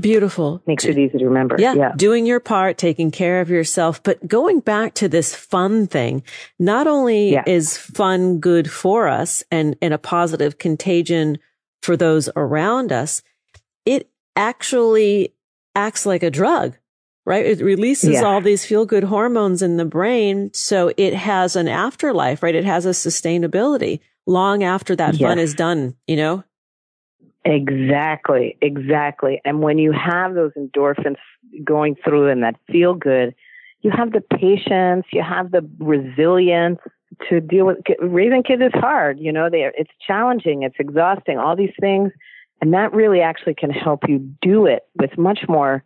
[0.00, 0.62] Beautiful.
[0.64, 1.56] Makes it easy to remember.
[1.58, 1.92] Yeah, yeah.
[1.96, 4.00] Doing your part, taking care of yourself.
[4.00, 6.22] But going back to this fun thing,
[6.58, 7.42] not only yeah.
[7.46, 11.38] is fun good for us and, and a positive contagion
[11.82, 13.22] for those around us,
[13.84, 15.34] it actually
[15.74, 16.78] acts like a drug,
[17.28, 17.44] right?
[17.44, 18.22] It releases yeah.
[18.22, 20.50] all these feel good hormones in the brain.
[20.54, 22.54] So it has an afterlife, right?
[22.54, 25.28] It has a sustainability long after that yes.
[25.28, 26.42] fun is done, you know?
[27.44, 29.42] Exactly, exactly.
[29.44, 31.16] And when you have those endorphins
[31.62, 33.34] going through and that feel good,
[33.82, 36.78] you have the patience, you have the resilience
[37.28, 39.18] to deal with raising kids is hard.
[39.18, 42.10] You know, they it's challenging, it's exhausting, all these things,
[42.62, 45.84] and that really actually can help you do it with much more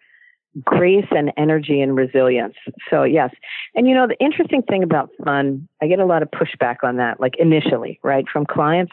[0.64, 2.54] grace and energy and resilience.
[2.90, 3.30] So yes.
[3.74, 6.96] And you know, the interesting thing about fun, I get a lot of pushback on
[6.96, 8.92] that, like initially, right, from clients.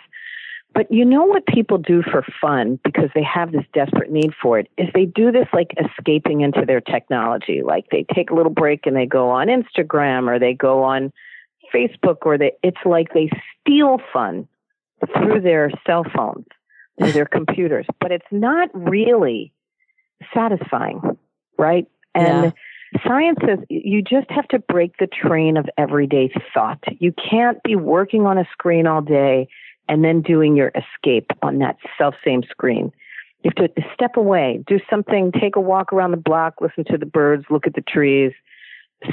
[0.74, 4.60] But you know what people do for fun because they have this desperate need for
[4.60, 7.62] it is they do this like escaping into their technology.
[7.64, 11.12] Like they take a little break and they go on Instagram or they go on
[11.74, 13.30] Facebook or they, it's like they
[13.60, 14.48] steal fun
[15.18, 16.46] through their cell phones
[16.98, 19.52] or their computers, but it's not really
[20.34, 21.18] satisfying,
[21.60, 21.86] right?
[22.16, 22.54] And
[22.96, 23.02] yeah.
[23.06, 26.84] science says you just have to break the train of everyday thought.
[27.00, 29.48] You can't be working on a screen all day
[29.88, 32.92] and then doing your escape on that self same screen.
[33.44, 36.98] You have to step away, do something, take a walk around the block, listen to
[36.98, 38.34] the birds, look at the trees,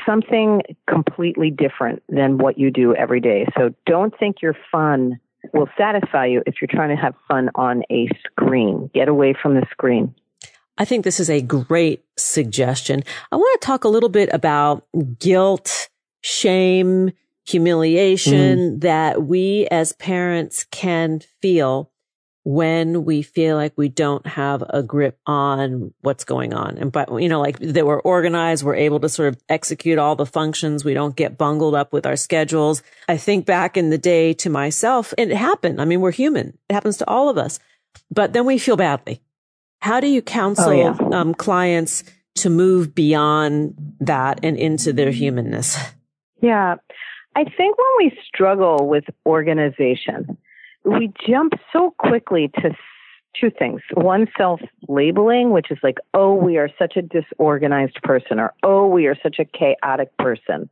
[0.04, 3.46] something completely different than what you do every day.
[3.56, 5.20] So don't think your fun
[5.52, 8.90] will satisfy you if you're trying to have fun on a screen.
[8.92, 10.14] Get away from the screen.
[10.78, 13.02] I think this is a great suggestion.
[13.32, 14.86] I want to talk a little bit about
[15.18, 15.88] guilt,
[16.20, 17.12] shame,
[17.46, 18.80] humiliation mm.
[18.80, 21.90] that we as parents can feel
[22.44, 26.78] when we feel like we don't have a grip on what's going on.
[26.78, 30.14] And, but, you know, like that we're organized, we're able to sort of execute all
[30.14, 30.84] the functions.
[30.84, 32.84] We don't get bungled up with our schedules.
[33.08, 35.80] I think back in the day to myself, it happened.
[35.80, 36.56] I mean, we're human.
[36.68, 37.58] It happens to all of us,
[38.12, 39.22] but then we feel badly.
[39.86, 40.96] How do you counsel oh, yeah.
[41.16, 42.02] um, clients
[42.38, 45.78] to move beyond that and into their humanness?
[46.42, 46.74] Yeah.
[47.36, 50.36] I think when we struggle with organization,
[50.84, 52.70] we jump so quickly to
[53.40, 53.80] two things.
[53.94, 58.88] One, self labeling, which is like, oh, we are such a disorganized person, or oh,
[58.88, 60.68] we are such a chaotic person.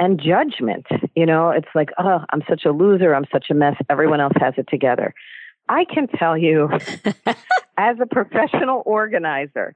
[0.00, 3.76] And judgment, you know, it's like, oh, I'm such a loser, I'm such a mess,
[3.88, 5.14] everyone else has it together.
[5.68, 6.68] I can tell you,
[7.76, 9.74] as a professional organizer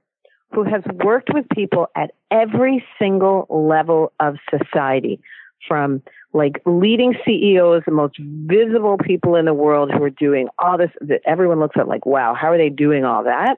[0.52, 5.20] who has worked with people at every single level of society,
[5.66, 10.78] from like leading CEOs, the most visible people in the world who are doing all
[10.78, 13.56] this that everyone looks at like, wow, how are they doing all that?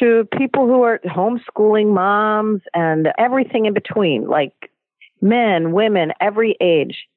[0.00, 4.52] To people who are homeschooling moms and everything in between, like
[5.20, 7.08] men, women, every age.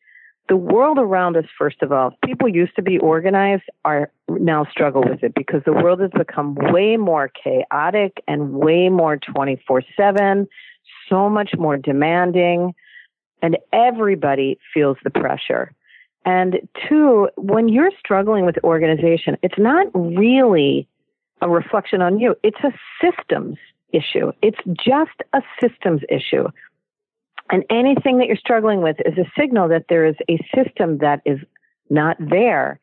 [0.50, 5.02] The world around us, first of all, people used to be organized are now struggle
[5.02, 10.48] with it because the world has become way more chaotic and way more 24 7,
[11.10, 12.74] so much more demanding
[13.42, 15.74] and everybody feels the pressure.
[16.26, 20.88] And two, when you're struggling with organization, it's not really
[21.42, 22.36] a reflection on you.
[22.44, 22.72] It's a
[23.02, 23.58] systems
[23.92, 24.32] issue.
[24.42, 26.48] It's just a systems issue.
[27.52, 31.22] And anything that you're struggling with is a signal that there is a system that
[31.26, 31.39] is
[31.89, 32.80] not there.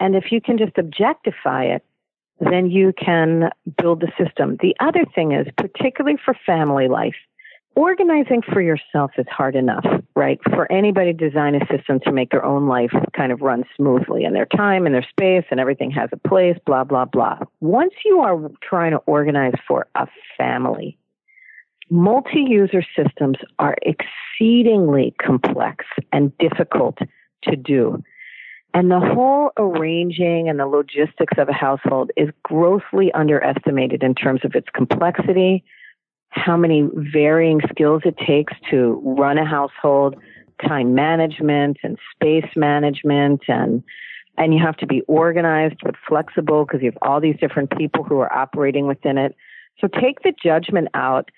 [0.00, 1.84] And if you can just objectify it,
[2.40, 4.56] then you can build the system.
[4.60, 7.14] The other thing is, particularly for family life,
[7.76, 9.84] organizing for yourself is hard enough,
[10.16, 10.40] right?
[10.44, 14.24] For anybody to design a system to make their own life kind of run smoothly
[14.24, 17.38] and their time and their space and everything has a place, blah, blah, blah.
[17.60, 20.06] Once you are trying to organize for a
[20.38, 20.96] family,
[21.90, 26.98] multi-user systems are exceedingly complex and difficult
[27.42, 28.02] to do.
[28.72, 34.42] And the whole arranging and the logistics of a household is grossly underestimated in terms
[34.44, 35.64] of its complexity,
[36.30, 40.14] how many varying skills it takes to run a household,
[40.66, 43.82] time management and space management and
[44.38, 48.04] and you have to be organized but flexible because you have all these different people
[48.04, 49.34] who are operating within it.
[49.80, 51.30] So take the judgment out.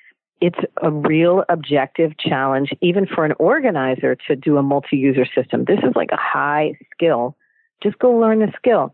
[0.43, 5.67] It's a real objective challenge, even for an organizer to do a multi user system.
[5.67, 7.37] This is like a high skill.
[7.81, 8.93] Just go learn the skill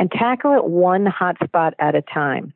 [0.00, 2.54] and tackle it one hotspot at a time.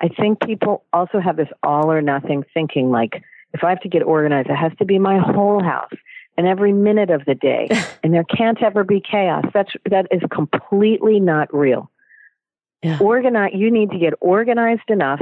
[0.00, 3.24] I think people also have this all or nothing thinking like,
[3.54, 5.90] if I have to get organized, it has to be my whole house.
[6.38, 7.68] and every minute of the day.
[8.04, 9.46] and there can't ever be chaos.
[9.52, 11.90] That's, that is completely not real.
[12.84, 12.98] Yeah.
[13.00, 15.20] Organize, you need to get organized enough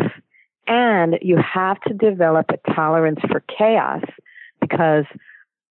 [0.69, 4.03] and you have to develop a tolerance for chaos
[4.61, 5.05] because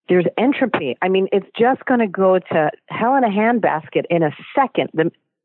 [0.09, 0.97] there's entropy.
[1.01, 4.89] I mean, it's just going to go to hell in a handbasket in a second.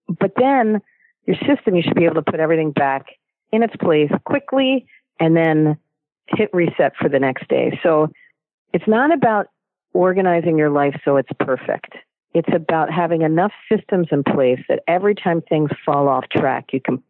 [0.09, 0.81] But then
[1.27, 3.07] your system, you should be able to put everything back
[3.53, 4.87] in its place quickly
[5.21, 5.77] and then
[6.29, 7.79] hit reset for the next day.
[7.83, 8.11] So
[8.73, 9.49] it's not about
[9.93, 11.95] organizing your life so it's perfect.
[12.35, 16.81] It's about having enough systems in place that every time things fall off track, you
[16.81, 17.03] can,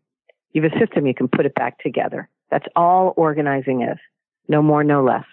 [0.53, 2.29] you have a system, you can put it back together.
[2.51, 3.99] That's all organizing is.
[4.49, 5.25] No more, no less.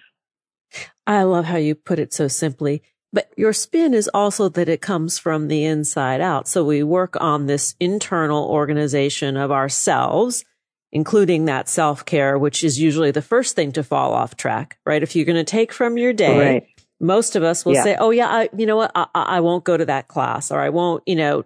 [1.06, 2.84] I love how you put it so simply.
[3.12, 6.48] But your spin is also that it comes from the inside out.
[6.48, 10.46] So we work on this internal organization of ourselves,
[10.92, 15.02] including that self care, which is usually the first thing to fall off track, right?
[15.02, 16.68] If you're going to take from your day, right.
[17.00, 17.84] most of us will yeah.
[17.84, 18.92] say, Oh yeah, I, you know what?
[18.94, 21.46] I, I won't go to that class or I won't, you know,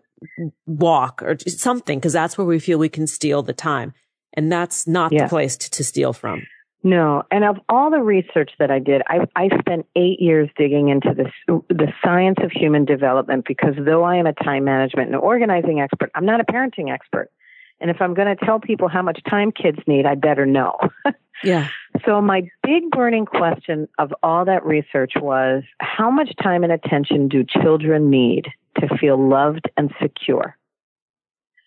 [0.65, 3.93] walk or something because that's where we feel we can steal the time.
[4.33, 5.23] And that's not yeah.
[5.23, 6.43] the place to, to steal from.
[6.85, 10.89] No, and of all the research that I did, I, I spent eight years digging
[10.89, 11.31] into this,
[11.69, 16.11] the science of human development because though I am a time management and organizing expert,
[16.13, 17.29] I'm not a parenting expert.
[17.79, 20.77] And if I'm going to tell people how much time kids need, I better know.
[21.43, 21.69] yeah.
[22.05, 27.29] So my big burning question of all that research was how much time and attention
[27.29, 28.47] do children need
[28.79, 30.57] to feel loved and secure?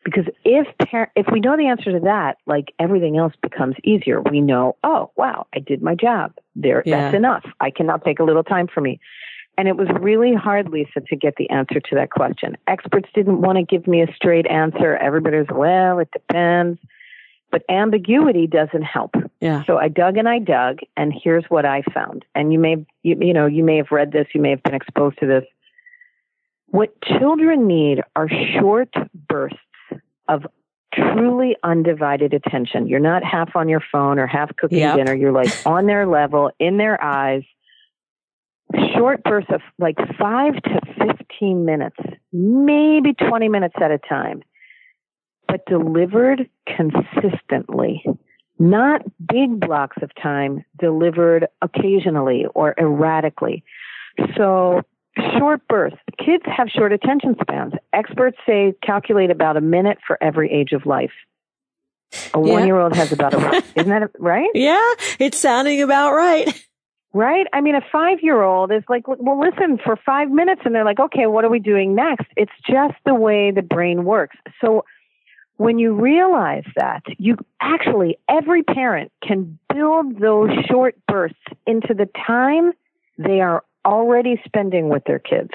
[0.05, 4.21] Because if par- if we know the answer to that, like everything else becomes easier.
[4.21, 6.33] We know, oh wow, I did my job.
[6.55, 7.01] There, yeah.
[7.01, 7.45] that's enough.
[7.61, 9.01] I cannot take a little time for me.
[9.59, 12.57] And it was really hard, Lisa, to get the answer to that question.
[12.67, 14.97] Experts didn't want to give me a straight answer.
[14.97, 16.79] Everybody was, well, it depends.
[17.51, 19.15] But ambiguity doesn't help.
[19.41, 19.65] Yeah.
[19.65, 22.25] So I dug and I dug, and here's what I found.
[22.35, 24.75] And you may, you, you know, you may have read this, you may have been
[24.75, 25.45] exposed to this.
[26.69, 28.29] What children need are
[28.61, 28.93] short
[29.29, 29.59] bursts
[30.29, 30.47] of
[30.93, 32.87] truly undivided attention.
[32.87, 34.97] You're not half on your phone or half cooking yep.
[34.97, 35.15] dinner.
[35.15, 37.43] You're like on their level, in their eyes.
[38.95, 41.97] Short bursts of like five to 15 minutes,
[42.33, 44.43] maybe 20 minutes at a time,
[45.47, 48.05] but delivered consistently.
[48.59, 53.63] Not big blocks of time delivered occasionally or erratically.
[54.37, 54.83] So
[55.39, 55.99] short bursts.
[56.19, 57.75] Kids have short attention spans.
[57.93, 61.13] Experts say calculate about a minute for every age of life.
[62.35, 62.53] A yeah.
[62.53, 63.39] one year old has about a,
[63.77, 64.49] isn't that right?
[64.55, 66.49] Yeah, it's sounding about right.
[67.13, 67.47] Right?
[67.53, 70.85] I mean, a five year old is like, well, listen for five minutes and they're
[70.85, 72.27] like, okay, what are we doing next?
[72.37, 74.37] It's just the way the brain works.
[74.61, 74.85] So
[75.57, 82.09] when you realize that, you actually, every parent can build those short bursts into the
[82.27, 82.73] time
[83.17, 85.51] they are already spending with their kids.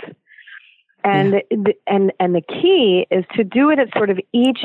[1.03, 1.39] And yeah.
[1.51, 4.59] the, and and the key is to do it at sort of each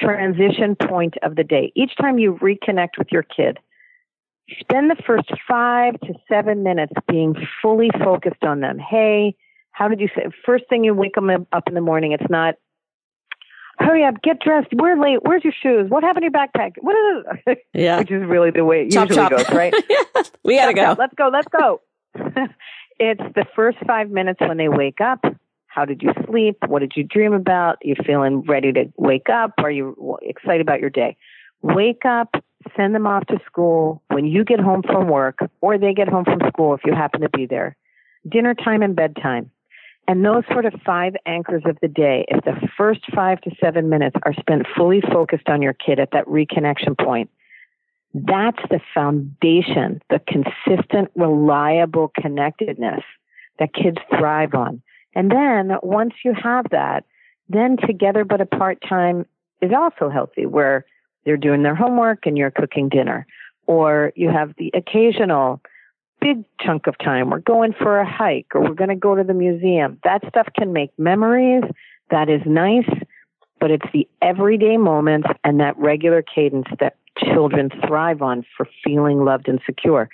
[0.00, 1.72] transition point of the day.
[1.74, 3.58] Each time you reconnect with your kid,
[4.60, 8.78] spend the first 5 to 7 minutes being fully focused on them.
[8.78, 9.34] Hey,
[9.72, 12.54] how did you say first thing you wake them up in the morning it's not
[13.80, 14.68] hurry up, get dressed.
[14.72, 15.18] We're late.
[15.22, 15.90] Where's your shoes?
[15.90, 16.72] What happened to your backpack?
[16.80, 17.58] What is it?
[17.72, 17.98] Yeah.
[17.98, 19.30] Which is really the way it chop, usually chop.
[19.30, 19.72] goes, right?
[20.44, 20.96] we gotta go.
[20.98, 21.28] Let's go.
[21.28, 21.80] Let's go.
[23.02, 25.24] It's the first five minutes when they wake up.
[25.68, 26.58] How did you sleep?
[26.66, 27.76] What did you dream about?
[27.76, 29.52] Are You feeling ready to wake up?
[29.56, 31.16] Are you excited about your day?
[31.62, 32.34] Wake up,
[32.76, 34.02] send them off to school.
[34.08, 37.22] When you get home from work, or they get home from school if you happen
[37.22, 37.74] to be there,
[38.28, 39.50] dinner time and bedtime.
[40.06, 43.88] And those sort of five anchors of the day, if the first five to seven
[43.88, 47.30] minutes are spent fully focused on your kid at that reconnection point,
[48.14, 53.02] that's the foundation, the consistent, reliable connectedness
[53.58, 54.82] that kids thrive on.
[55.14, 57.04] And then once you have that,
[57.48, 59.26] then together but apart time
[59.60, 60.84] is also healthy where
[61.24, 63.26] they're doing their homework and you're cooking dinner.
[63.66, 65.60] Or you have the occasional
[66.20, 67.30] big chunk of time.
[67.30, 69.98] We're going for a hike or we're going to go to the museum.
[70.04, 71.64] That stuff can make memories.
[72.10, 72.88] That is nice,
[73.60, 79.24] but it's the everyday moments and that regular cadence that children thrive on for feeling
[79.24, 80.08] loved and secure.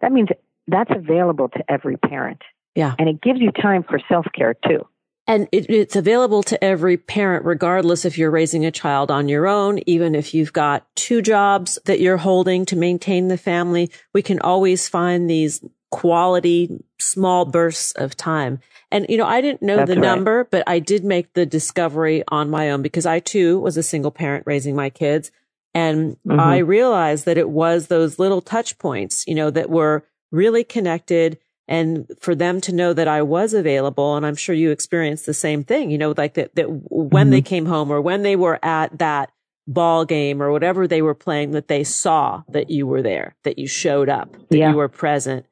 [0.00, 0.28] That means
[0.66, 2.42] that's available to every parent.
[2.74, 2.94] Yeah.
[2.98, 4.86] And it gives you time for self care too.
[5.26, 9.46] And it, it's available to every parent, regardless if you're raising a child on your
[9.46, 13.90] own, even if you've got two jobs that you're holding to maintain the family.
[14.12, 18.58] We can always find these quality small bursts of time.
[18.90, 20.02] And, you know, I didn't know That's the right.
[20.02, 23.82] number, but I did make the discovery on my own because I too was a
[23.82, 25.30] single parent raising my kids.
[25.74, 26.38] And mm-hmm.
[26.38, 31.38] I realized that it was those little touch points, you know, that were really connected
[31.66, 34.16] and for them to know that I was available.
[34.16, 37.30] And I'm sure you experienced the same thing, you know, like that, that when mm-hmm.
[37.30, 39.32] they came home or when they were at that
[39.66, 43.58] ball game or whatever they were playing, that they saw that you were there, that
[43.58, 44.70] you showed up, that yeah.
[44.70, 45.46] you were present.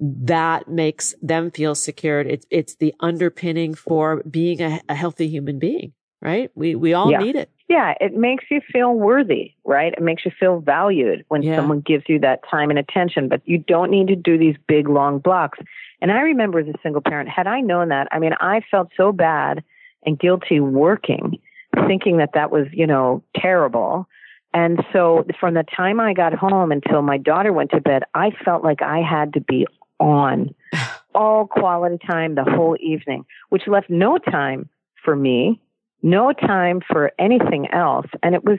[0.00, 2.26] That makes them feel secured.
[2.26, 5.92] It's, it's the underpinning for being a, a healthy human being,
[6.22, 6.50] right?
[6.54, 7.18] We, we all yeah.
[7.18, 7.50] need it.
[7.70, 9.92] Yeah, it makes you feel worthy, right?
[9.92, 11.54] It makes you feel valued when yeah.
[11.54, 14.88] someone gives you that time and attention, but you don't need to do these big,
[14.88, 15.60] long blocks.
[16.02, 18.88] And I remember as a single parent, had I known that, I mean, I felt
[18.96, 19.62] so bad
[20.04, 21.38] and guilty working,
[21.86, 24.08] thinking that that was, you know, terrible.
[24.52, 28.32] And so from the time I got home until my daughter went to bed, I
[28.44, 29.68] felt like I had to be
[30.00, 30.56] on
[31.14, 34.68] all quality time the whole evening, which left no time
[35.04, 35.60] for me
[36.02, 38.06] no time for anything else.
[38.22, 38.58] And it was,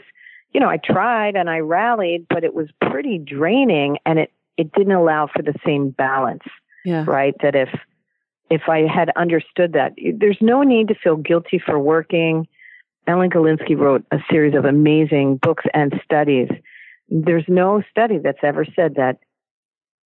[0.53, 4.71] you know, I tried and I rallied, but it was pretty draining and it, it
[4.73, 6.43] didn't allow for the same balance.
[6.83, 7.05] Yeah.
[7.07, 7.35] Right.
[7.41, 7.69] That if,
[8.49, 12.47] if I had understood that, there's no need to feel guilty for working.
[13.07, 16.49] Ellen Galinsky wrote a series of amazing books and studies.
[17.09, 19.19] There's no study that's ever said that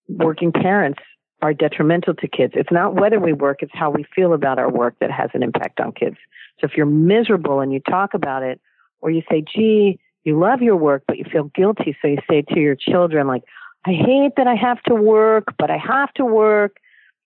[0.07, 1.01] working parents
[1.41, 2.53] are detrimental to kids.
[2.55, 5.43] It's not whether we work, it's how we feel about our work that has an
[5.43, 6.17] impact on kids.
[6.59, 8.61] So if you're miserable and you talk about it,
[9.01, 11.95] or you say, gee, you love your work, but you feel guilty.
[12.01, 13.43] So you say to your children, like,
[13.85, 16.77] I hate that I have to work, but I have to work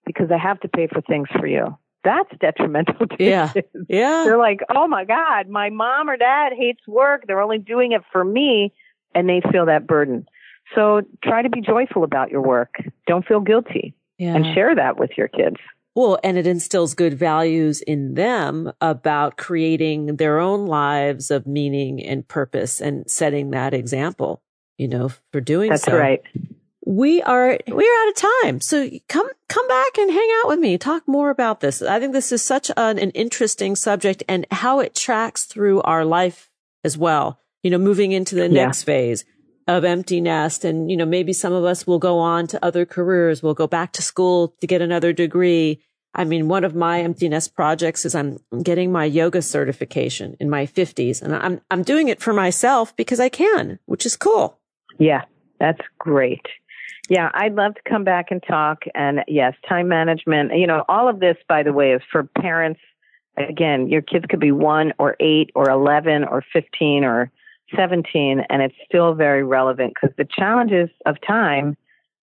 [0.06, 1.78] because I have to pay for things for you.
[2.04, 3.54] That's detrimental to yeah.
[3.54, 3.68] kids.
[3.88, 4.24] Yeah.
[4.26, 7.26] They're like, oh my God, my mom or dad hates work.
[7.28, 8.74] They're only doing it for me.
[9.16, 10.28] And they feel that burden.
[10.76, 12.76] So try to be joyful about your work.
[13.08, 14.36] Don't feel guilty yeah.
[14.36, 15.56] and share that with your kids.
[15.96, 22.04] Well, and it instills good values in them about creating their own lives of meaning
[22.04, 24.42] and purpose and setting that example,
[24.78, 25.92] you know, for doing That's so.
[25.92, 26.22] That's right.
[26.86, 28.62] We are, we are out of time.
[28.62, 30.78] So come, come back and hang out with me.
[30.78, 31.82] Talk more about this.
[31.82, 36.06] I think this is such an, an interesting subject and how it tracks through our
[36.06, 36.50] life
[36.84, 37.40] as well.
[37.62, 38.66] You know, moving into the yeah.
[38.66, 39.26] next phase
[39.70, 40.66] of empty nest.
[40.66, 43.44] And, you know, maybe some of us will go on to other careers.
[43.44, 45.80] We'll go back to school to get another degree.
[46.16, 50.50] I mean, one of my empty nest projects is I'm getting my yoga certification in
[50.50, 54.58] my fifties and I'm, I'm doing it for myself because I can, which is cool.
[54.98, 55.22] Yeah,
[55.60, 56.46] that's great.
[57.08, 58.84] Yeah, I'd love to come back and talk.
[58.96, 62.80] And yes, time management, you know, all of this, by the way, is for parents.
[63.38, 67.32] Again, your kids could be one or eight or 11 or 15 or
[67.76, 71.78] 17 and it's still very relevant because the challenges of time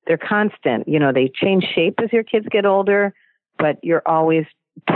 [0.07, 3.15] they're constant you know they change shape as your kids get older
[3.59, 4.45] but you're always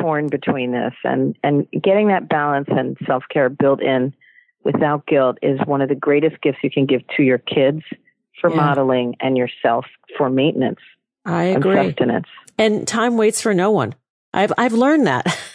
[0.01, 4.13] torn between this and and getting that balance and self-care built in
[4.65, 7.83] without guilt is one of the greatest gifts you can give to your kids
[8.41, 8.57] for yeah.
[8.57, 9.87] modeling and yourself
[10.17, 10.81] for maintenance
[11.25, 11.79] I agree.
[11.79, 12.27] And sustenance.
[12.59, 13.95] And time waits for no one.
[14.33, 15.27] I've I've learned that.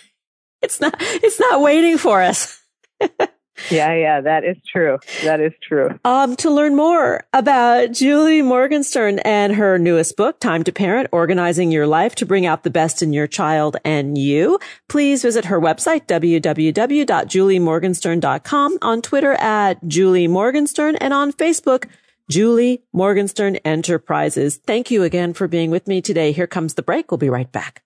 [0.61, 2.59] It's not it's not waiting for us.
[3.69, 4.97] Yeah, yeah, that is true.
[5.23, 5.99] That is true.
[6.03, 11.71] Um, to learn more about Julie Morgenstern and her newest book, Time to Parent, Organizing
[11.71, 15.59] Your Life to Bring Out the Best in Your Child and You, please visit her
[15.59, 21.87] website, www.juliemorgenstern.com, on Twitter at Julie Morgenstern, and on Facebook,
[22.29, 24.57] Julie Morgenstern Enterprises.
[24.57, 26.31] Thank you again for being with me today.
[26.31, 27.11] Here comes the break.
[27.11, 27.84] We'll be right back.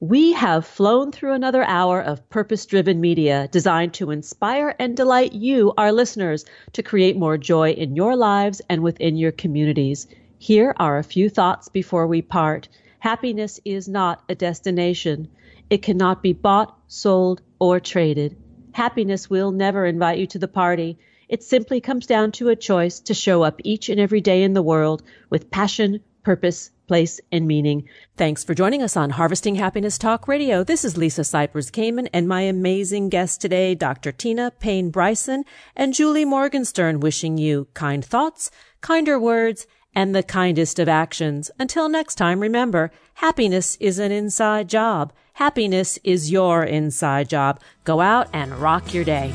[0.00, 5.32] We have flown through another hour of purpose driven media designed to inspire and delight
[5.32, 6.44] you, our listeners,
[6.74, 10.06] to create more joy in your lives and within your communities.
[10.38, 12.68] Here are a few thoughts before we part.
[13.00, 15.26] Happiness is not a destination.
[15.68, 18.36] It cannot be bought, sold, or traded.
[18.70, 20.96] Happiness will never invite you to the party.
[21.28, 24.52] It simply comes down to a choice to show up each and every day in
[24.52, 27.88] the world with passion, purpose, place, and meaning.
[28.16, 30.64] Thanks for joining us on Harvesting Happiness Talk Radio.
[30.64, 34.10] This is Lisa Cypers Kamen and my amazing guest today, Dr.
[34.10, 35.44] Tina Payne Bryson
[35.76, 41.50] and Julie Morgenstern, wishing you kind thoughts, kinder words, and the kindest of actions.
[41.58, 45.12] Until next time, remember, happiness is an inside job.
[45.34, 47.60] Happiness is your inside job.
[47.84, 49.32] Go out and rock your day.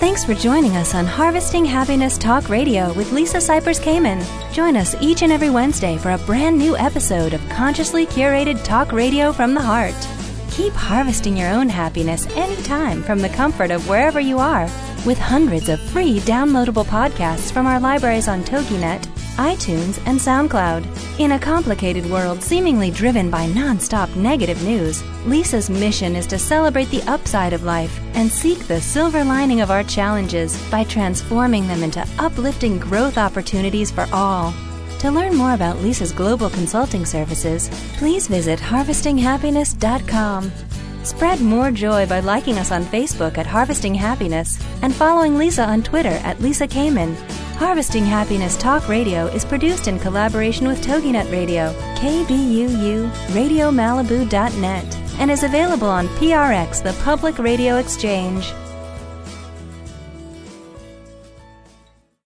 [0.00, 4.22] Thanks for joining us on Harvesting Happiness Talk Radio with Lisa Cypers Kamen.
[4.52, 8.92] Join us each and every Wednesday for a brand new episode of consciously curated talk
[8.92, 9.94] radio from the heart.
[10.54, 14.64] Keep harvesting your own happiness anytime from the comfort of wherever you are
[15.04, 19.04] with hundreds of free downloadable podcasts from our libraries on TogiNet
[19.36, 21.18] iTunes, and SoundCloud.
[21.18, 26.90] In a complicated world seemingly driven by nonstop negative news, Lisa's mission is to celebrate
[26.90, 31.82] the upside of life and seek the silver lining of our challenges by transforming them
[31.82, 34.54] into uplifting growth opportunities for all.
[35.04, 40.50] To learn more about Lisa's global consulting services, please visit harvestinghappiness.com.
[41.02, 45.82] Spread more joy by liking us on Facebook at Harvesting Happiness and following Lisa on
[45.82, 47.14] Twitter at Lisa Kamen.
[47.56, 55.42] Harvesting Happiness Talk Radio is produced in collaboration with TogiNet Radio, KBUU, RadioMalibu.net, and is
[55.42, 58.54] available on PRX, the Public Radio Exchange.